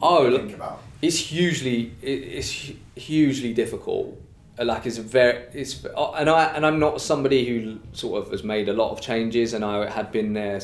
[0.00, 0.80] Oh, what look, think about?
[1.02, 4.18] it's hugely it, it's hugely difficult
[4.58, 8.30] like it's a very it's uh, and I and I'm not somebody who sort of
[8.32, 10.60] has made a lot of changes and I had been there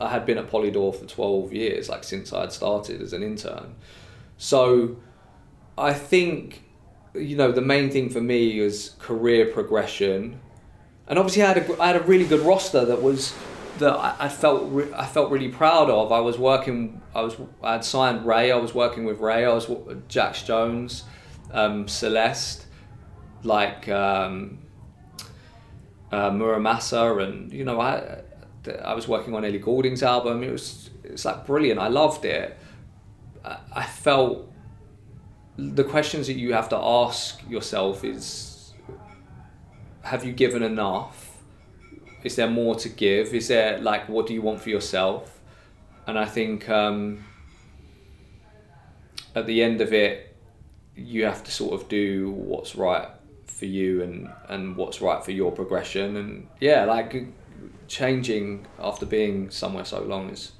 [0.00, 3.22] I had been at Polydor for 12 years like since I had started as an
[3.22, 3.74] intern
[4.36, 4.96] so
[5.78, 6.64] I think
[7.14, 10.40] you know the main thing for me is career progression
[11.06, 13.34] and obviously I had a, I had a really good roster that was
[13.78, 16.12] that I, felt I felt really proud of.
[16.12, 17.00] I was working.
[17.14, 18.52] I was I had signed Raye.
[18.52, 19.44] I was working with Raye.
[19.44, 19.70] I was
[20.08, 21.04] Jax Jones,
[21.52, 22.66] um, Celeste,
[23.44, 24.58] like um,
[26.10, 28.22] uh, Muramasa, and you know I
[28.84, 30.42] I was working on Ellie Goulding's album.
[30.42, 31.80] It was it's like brilliant.
[31.80, 32.58] I loved it.
[33.74, 34.48] I, felt
[35.56, 38.72] the questions that you have to ask yourself is
[40.02, 41.42] have you given enough
[42.22, 45.40] is there more to give is there like what do you want for yourself
[46.06, 47.24] and i think um,
[49.34, 50.36] at the end of it
[50.94, 53.08] you have to sort of do what's right
[53.62, 56.16] for you and and what's right for your progression.
[56.16, 57.28] And yeah like
[57.86, 60.52] changing after being somewhere so long is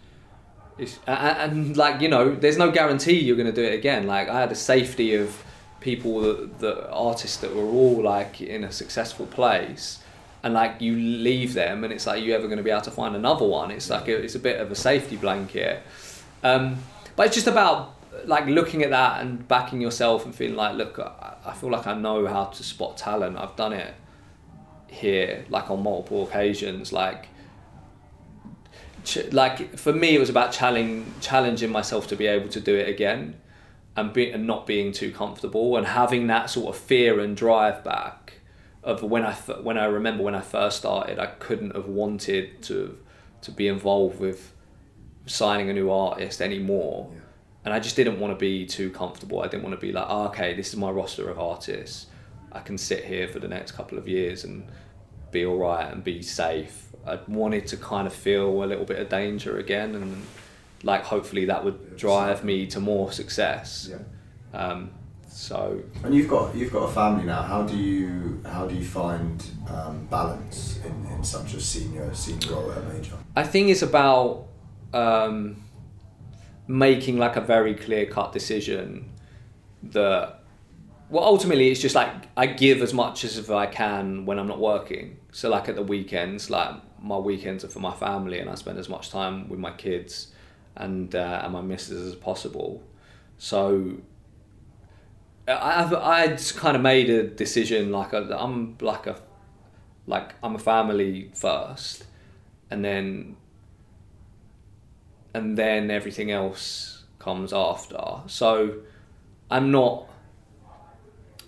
[0.78, 4.07] is and, like you know there's no guarantee you're going to do it again.
[4.07, 5.42] Like i had a safety of
[5.80, 9.98] people that, that artists that were all like in a successful place.
[10.44, 12.90] And like you leave them and it's like you ever going to be able to
[12.90, 13.70] find another one?
[13.70, 15.82] It's like a, it's a bit of a safety blanket.
[16.42, 16.78] Um,
[17.16, 17.94] but it's just about
[18.24, 21.94] like looking at that and backing yourself and feeling like look I, feel like i
[21.94, 23.36] know how to spot talent.
[23.36, 23.94] I've done it
[24.88, 26.92] here like on multiple occasions.
[26.92, 27.28] Like
[29.04, 32.74] ch- like for me it was about challenging challenging myself to be able to do
[32.74, 33.40] it again
[33.96, 37.82] and be and not being too comfortable and having that sort of fear and drive
[37.84, 38.34] back
[38.82, 42.62] of when I f- when I remember when I first started I couldn't have wanted
[42.64, 42.98] to
[43.42, 44.52] to be involved with
[45.26, 47.10] signing a new artist anymore.
[47.12, 47.18] Yeah.
[47.64, 50.06] And I just didn't want to be too comfortable I didn't want to be like
[50.08, 52.06] oh, okay this is my roster of artists
[52.52, 54.64] I can sit here for the next couple of years and
[55.30, 56.88] be all right and be safe.
[57.06, 60.24] I wanted to kind of feel a little bit of danger again, and
[60.84, 63.90] like hopefully that would drive me to more success.
[63.90, 63.98] Yeah.
[64.58, 64.90] Um,
[65.26, 67.42] so And you've got you've got a family now.
[67.42, 72.52] How do you how do you find um, balance in, in such a senior senior
[72.52, 73.14] role at a major?
[73.34, 74.46] I think it's about
[74.92, 75.64] um,
[76.72, 79.10] making like a very clear cut decision
[79.82, 80.42] that
[81.10, 84.48] well ultimately it's just like I give as much as if I can when I'm
[84.48, 85.18] not working.
[85.32, 88.78] So like at the weekends, like my weekends are for my family and I spend
[88.78, 90.32] as much time with my kids
[90.74, 92.82] and uh, and my missus as possible.
[93.36, 93.98] So
[95.46, 99.20] I've I just kind of made a decision like I'm like a
[100.06, 102.04] like I'm a family first
[102.70, 103.36] and then
[105.35, 108.03] and then everything else comes after.
[108.26, 108.83] So
[109.51, 110.09] I'm not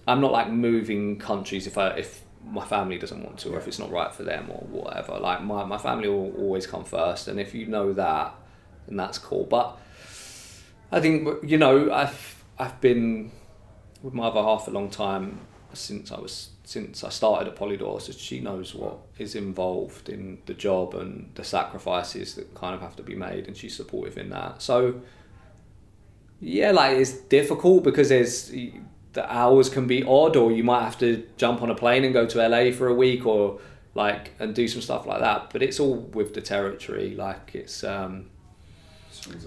[0.07, 3.66] I'm not like moving countries if I if my family doesn't want to or if
[3.66, 5.18] it's not right for them or whatever.
[5.18, 8.35] Like my, my family will always come first and if you know that
[8.87, 9.45] then that's cool.
[9.45, 9.78] But
[10.93, 13.32] I think you know I've I've been
[14.03, 15.41] with my other half a long time
[15.74, 20.38] since I was since I started at Polydor, so she knows what is involved in
[20.46, 24.16] the job and the sacrifices that kind of have to be made, and she's supportive
[24.16, 24.62] in that.
[24.62, 25.02] So
[26.40, 30.98] yeah, like it's difficult because there's the hours can be odd, or you might have
[30.98, 33.60] to jump on a plane and go to LA for a week, or
[33.94, 35.50] like and do some stuff like that.
[35.50, 37.14] But it's all with the territory.
[37.14, 38.30] Like it's um,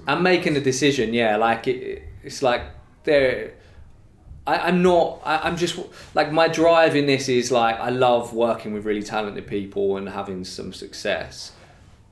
[0.08, 1.14] I'm making a decision.
[1.14, 2.62] Yeah, like it, it's like
[3.04, 3.54] there.
[4.48, 5.22] I, I'm not.
[5.26, 5.78] I, I'm just
[6.16, 10.08] like my drive in this is like I love working with really talented people and
[10.08, 11.52] having some success.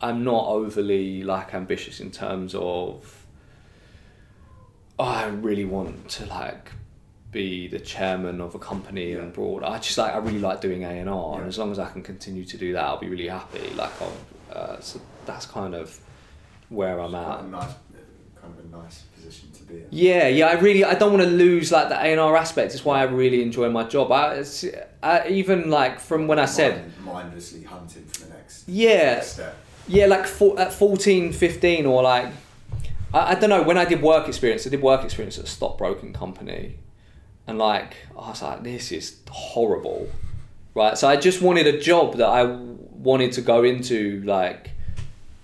[0.02, 3.26] I'm not overly like ambitious in terms of.
[5.00, 6.72] Oh, I really want to like
[7.32, 9.64] be the chairman of a company and broad.
[9.64, 11.90] I just like I really like doing A and R, and as long as I
[11.90, 13.70] can continue to do that, I'll be really happy.
[13.76, 14.18] Like I'll,
[14.54, 16.00] uh, so that's kind of
[16.68, 17.48] where I'm at.
[17.48, 17.72] nice,
[18.46, 19.88] kind of a nice position to be in.
[19.92, 20.48] Yeah, yeah.
[20.48, 22.74] I really, I don't want to lose like the A and R aspect.
[22.74, 24.12] It's why I really enjoy my job.
[24.12, 24.66] I, it's,
[25.02, 29.34] I even like from when I said, Mind- mindlessly hunting for the next, yeah, next
[29.34, 29.56] step.
[29.88, 32.28] yeah, like for, at 14, 15 or like,
[33.14, 33.64] I, I don't know.
[33.64, 36.78] When I did work experience, I did work experience at a stockbroking company,
[37.48, 40.10] and like I was like, this is horrible,
[40.74, 40.98] right?
[40.98, 44.72] So I just wanted a job that I wanted to go into like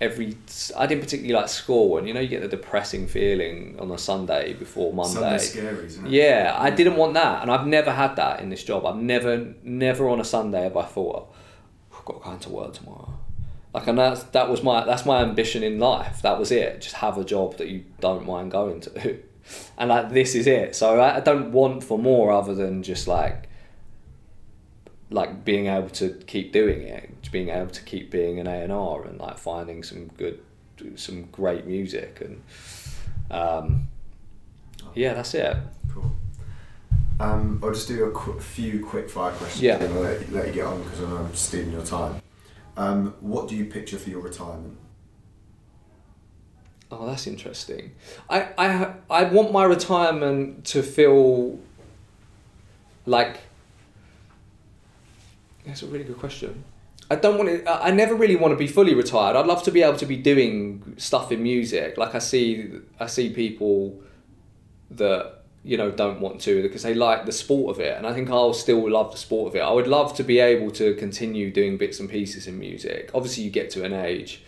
[0.02, 0.36] every.
[0.76, 3.96] I didn't particularly like school, and you know you get the depressing feeling on a
[3.96, 5.14] Sunday before Monday.
[5.14, 6.12] Sunday's scary, isn't it?
[6.12, 8.84] Yeah, I didn't want that, and I've never had that in this job.
[8.84, 12.50] I've never, never on a Sunday have I thought, oh, I've got to go into
[12.50, 13.14] work tomorrow.
[13.72, 16.20] Like, and that's that was my that's my ambition in life.
[16.22, 16.82] That was it.
[16.82, 19.18] Just have a job that you don't mind going to,
[19.78, 20.76] and like this is it.
[20.76, 23.48] So I, I don't want for more other than just like,
[25.10, 28.72] like being able to keep doing it, being able to keep being an A and
[28.72, 30.40] R and like finding some good,
[30.94, 32.42] some great music and,
[33.30, 33.88] um,
[34.94, 35.56] yeah, that's it.
[35.92, 36.12] Cool.
[37.18, 39.62] Um, I'll just do a qu- few quick fire questions.
[39.62, 39.82] Yeah.
[39.82, 42.20] And I'll let, let you get on because I know I'm stealing your time.
[42.76, 44.78] Um, what do you picture for your retirement?
[46.90, 47.92] Oh, that's interesting.
[48.28, 51.58] I, I, I want my retirement to feel
[53.06, 53.40] like.
[55.64, 56.64] That's a really good question.
[57.12, 57.68] I don't want.
[57.68, 59.36] I I never really want to be fully retired.
[59.36, 61.98] I'd love to be able to be doing stuff in music.
[61.98, 64.00] Like I see, I see people
[64.92, 68.14] that you know don't want to because they like the sport of it, and I
[68.14, 69.60] think I'll still love the sport of it.
[69.60, 73.10] I would love to be able to continue doing bits and pieces in music.
[73.14, 74.42] Obviously, you get to an age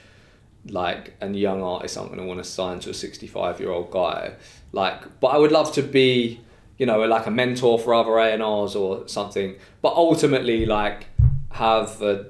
[0.71, 3.91] like and young artists aren't going to want to sign to a 65 year old
[3.91, 4.33] guy
[4.73, 6.41] like but i would love to be
[6.79, 11.05] you know like a mentor for other a&rs or something but ultimately like
[11.51, 12.25] have a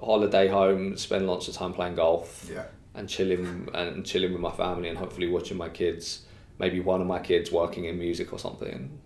[0.00, 2.64] holiday home spend lots of time playing golf Yeah.
[2.94, 6.22] and chilling and chilling with my family and hopefully watching my kids
[6.58, 8.98] maybe one of my kids working in music or something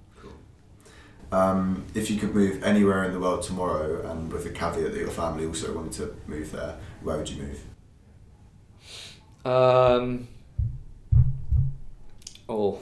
[1.32, 4.98] Um, if you could move anywhere in the world tomorrow, and with the caveat that
[5.00, 7.60] your family also wanted to move there, where would you move?
[9.46, 10.28] Um.
[12.50, 12.80] Oh.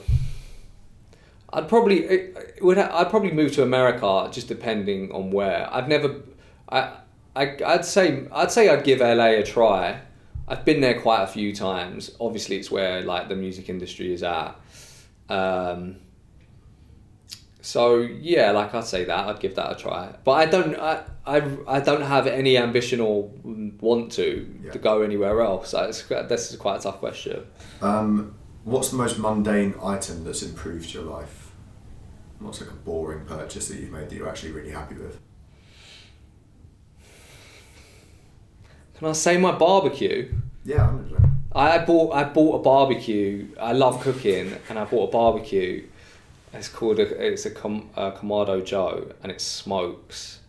[1.53, 2.77] I'd probably it, it would.
[2.77, 5.73] Ha- I'd probably move to America, just depending on where.
[5.73, 6.15] I've never.
[6.69, 6.91] I.
[7.35, 7.57] I.
[7.65, 8.27] I'd say.
[8.31, 10.01] I'd say I'd give LA a try.
[10.47, 12.11] I've been there quite a few times.
[12.19, 14.59] Obviously, it's where like the music industry is at.
[15.29, 15.97] Um.
[17.63, 20.75] So yeah, like I'd say that I'd give that a try, but I don't.
[20.75, 21.03] I.
[21.23, 24.71] I, I don't have any ambition or want to Yeah.
[24.71, 25.71] to go anywhere else.
[25.77, 27.45] It's, this is quite a tough question.
[27.79, 31.51] Um, what's the most mundane item that's improved your life?
[32.39, 35.19] What's like a boring purchase that you've made that you're actually really happy with?
[39.01, 40.31] Can I say my barbecue?
[40.63, 41.25] Yeah, percent.
[41.53, 43.47] I bought I bought a barbecue.
[43.59, 45.87] I love cooking, and I bought a barbecue.
[46.53, 50.41] It's called a it's a, Com, a Kamado Joe, and it smokes,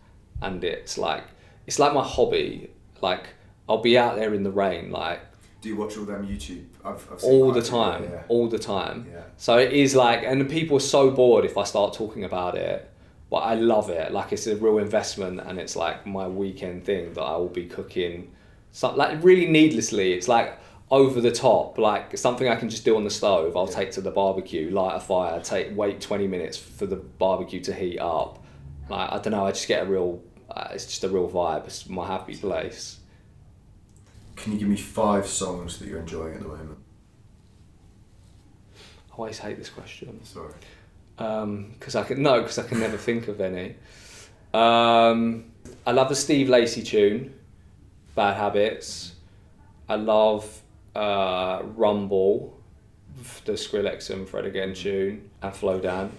[0.43, 1.25] and it's like
[1.67, 2.69] it's like my hobby.
[3.01, 3.29] Like
[3.71, 5.21] I'll be out there in the rain, like
[5.63, 6.67] Do you watch all them YouTube?
[6.85, 8.23] I've, I've seen all the time, Yeah.
[8.29, 9.07] all the time.
[9.11, 9.23] Yeah.
[9.39, 12.55] So it is like, and the people are so bored if I start talking about
[12.59, 12.87] it.
[13.31, 14.13] But I love it.
[14.13, 17.65] Like it's a real investment, and it's like my weekend thing that I will be
[17.65, 18.31] cooking.
[18.73, 20.13] Some like really needlessly.
[20.15, 20.59] It's like
[20.91, 23.57] over the top, like something I can just do on the stove.
[23.57, 23.75] I'll Yeah.
[23.77, 27.73] take to the barbecue, light a fire, take wait twenty minutes for the barbecue to
[27.75, 28.43] heat up.
[28.89, 29.47] Like I don't know.
[29.47, 30.23] I just get a real.
[30.51, 31.67] Uh, it's just a real vibe.
[31.67, 32.99] It's my happy place.
[34.37, 36.79] Can you give me five songs that you're enjoying at the moment?
[39.11, 40.23] I always hate this question.
[40.25, 40.55] Sorry.
[41.17, 43.77] because I can no, because I can never think of any.
[44.55, 45.53] Um,
[45.87, 47.35] I love the Steve Lacy tune,
[48.15, 49.13] "Bad Habits."
[49.89, 50.63] I love
[50.95, 52.59] uh, "Rumble,"
[53.45, 56.13] the Skrillex and Fred again tune, and "Low Down."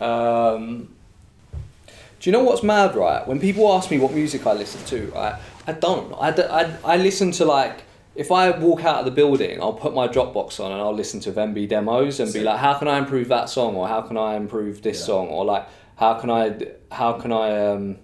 [0.00, 0.94] Um,
[2.20, 3.26] do you know what's mad, right?
[3.26, 5.34] When people ask me what music I listen to, right,
[5.66, 6.12] I don't.
[6.14, 7.82] I, I, I listen to like,
[8.14, 11.20] if I walk out of the building, I'll put my Dropbox on and I'll listen
[11.20, 13.76] to Venbee demos and be like, how can I improve that song?
[13.76, 15.06] Or how can I improve this Yeah.
[15.06, 15.28] song?
[15.28, 16.56] Or like, how can I,
[16.90, 17.98] how can I, um,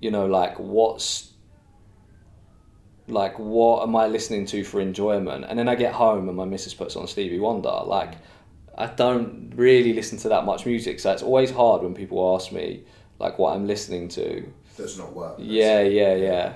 [0.00, 1.32] you know, like what's,
[3.08, 5.44] like what am I listening to for enjoyment?
[5.48, 7.80] And then I get home and my missus puts on Stevie Wonder.
[7.84, 8.14] Like,
[8.76, 12.52] I don't really listen to that much music, so it's always hard when people ask
[12.52, 12.84] me
[13.18, 14.52] like what I'm listening to.
[14.76, 15.36] That's not work.
[15.38, 16.54] Yeah, yeah, yeah.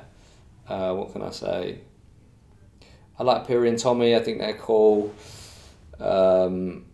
[0.69, 1.81] Uh, what can I say?
[3.19, 4.15] I like Piri and Tommy.
[4.15, 5.13] I think they're cool.
[5.99, 6.87] Um,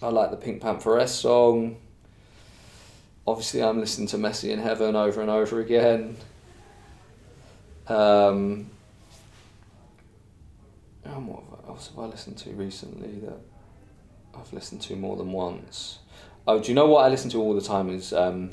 [0.00, 1.76] I like the Pink Pantheress song.
[3.26, 6.16] Obviously, I'm listening to Messy in Heaven over and over again.
[7.86, 8.70] Um,
[11.04, 13.38] and what else have I listened to recently that
[14.34, 15.98] I've listened to more than once?
[16.46, 18.50] Oh, do you know what I listen to all the time is um,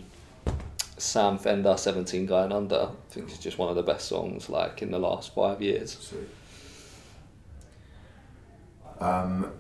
[0.97, 2.89] Sam Fender, 17 Going Under.
[2.91, 6.13] I think it's just one of the best songs like in the last five years.
[8.99, 9.51] Um,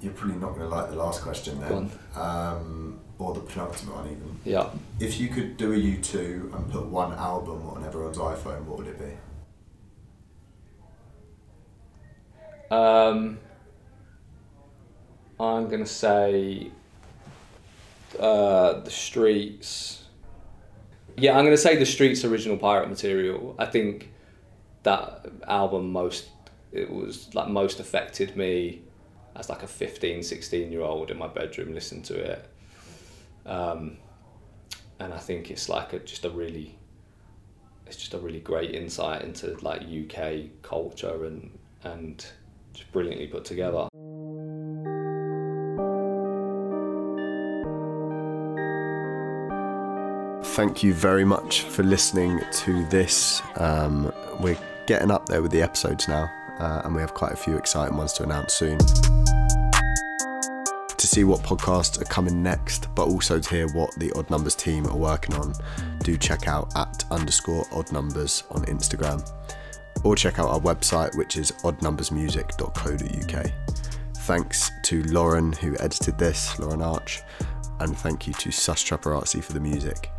[0.00, 3.94] you're probably not going to like the last question Go then, um, or the penultimate
[3.94, 4.40] one even.
[4.44, 4.70] Yeah.
[4.98, 8.88] If you could do a U2 and put one album on everyone's iPhone, what would
[8.88, 9.12] it be?
[12.74, 13.38] Um,
[15.38, 16.70] I'm gonna say
[18.18, 20.04] uh, the Streets.
[21.16, 23.54] Yeah, I'm gonna say the Streets original Pirate Material.
[23.58, 24.10] I think
[24.82, 26.28] that album most
[26.72, 28.82] it was like most affected me
[29.36, 32.48] as like a 15, 16 year old in my bedroom listening to it.
[33.46, 33.98] Um,
[34.98, 36.78] and I think it's like a, just a really
[37.86, 41.50] it's just a really great insight into like UK culture and
[41.82, 42.24] and
[42.72, 43.88] just brilliantly put together.
[50.54, 53.42] Thank you very much for listening to this.
[53.56, 57.36] Um, we're getting up there with the episodes now, uh, and we have quite a
[57.36, 58.78] few exciting ones to announce soon.
[61.14, 64.84] See what podcasts are coming next, but also to hear what the Odd Numbers team
[64.88, 65.54] are working on,
[66.00, 69.24] do check out at underscore odd numbers on Instagram
[70.02, 73.52] or check out our website, which is oddnumbersmusic.co.uk.
[74.24, 77.22] Thanks to Lauren, who edited this, Lauren Arch,
[77.78, 80.10] and thank you to Sustrapperazi for the music.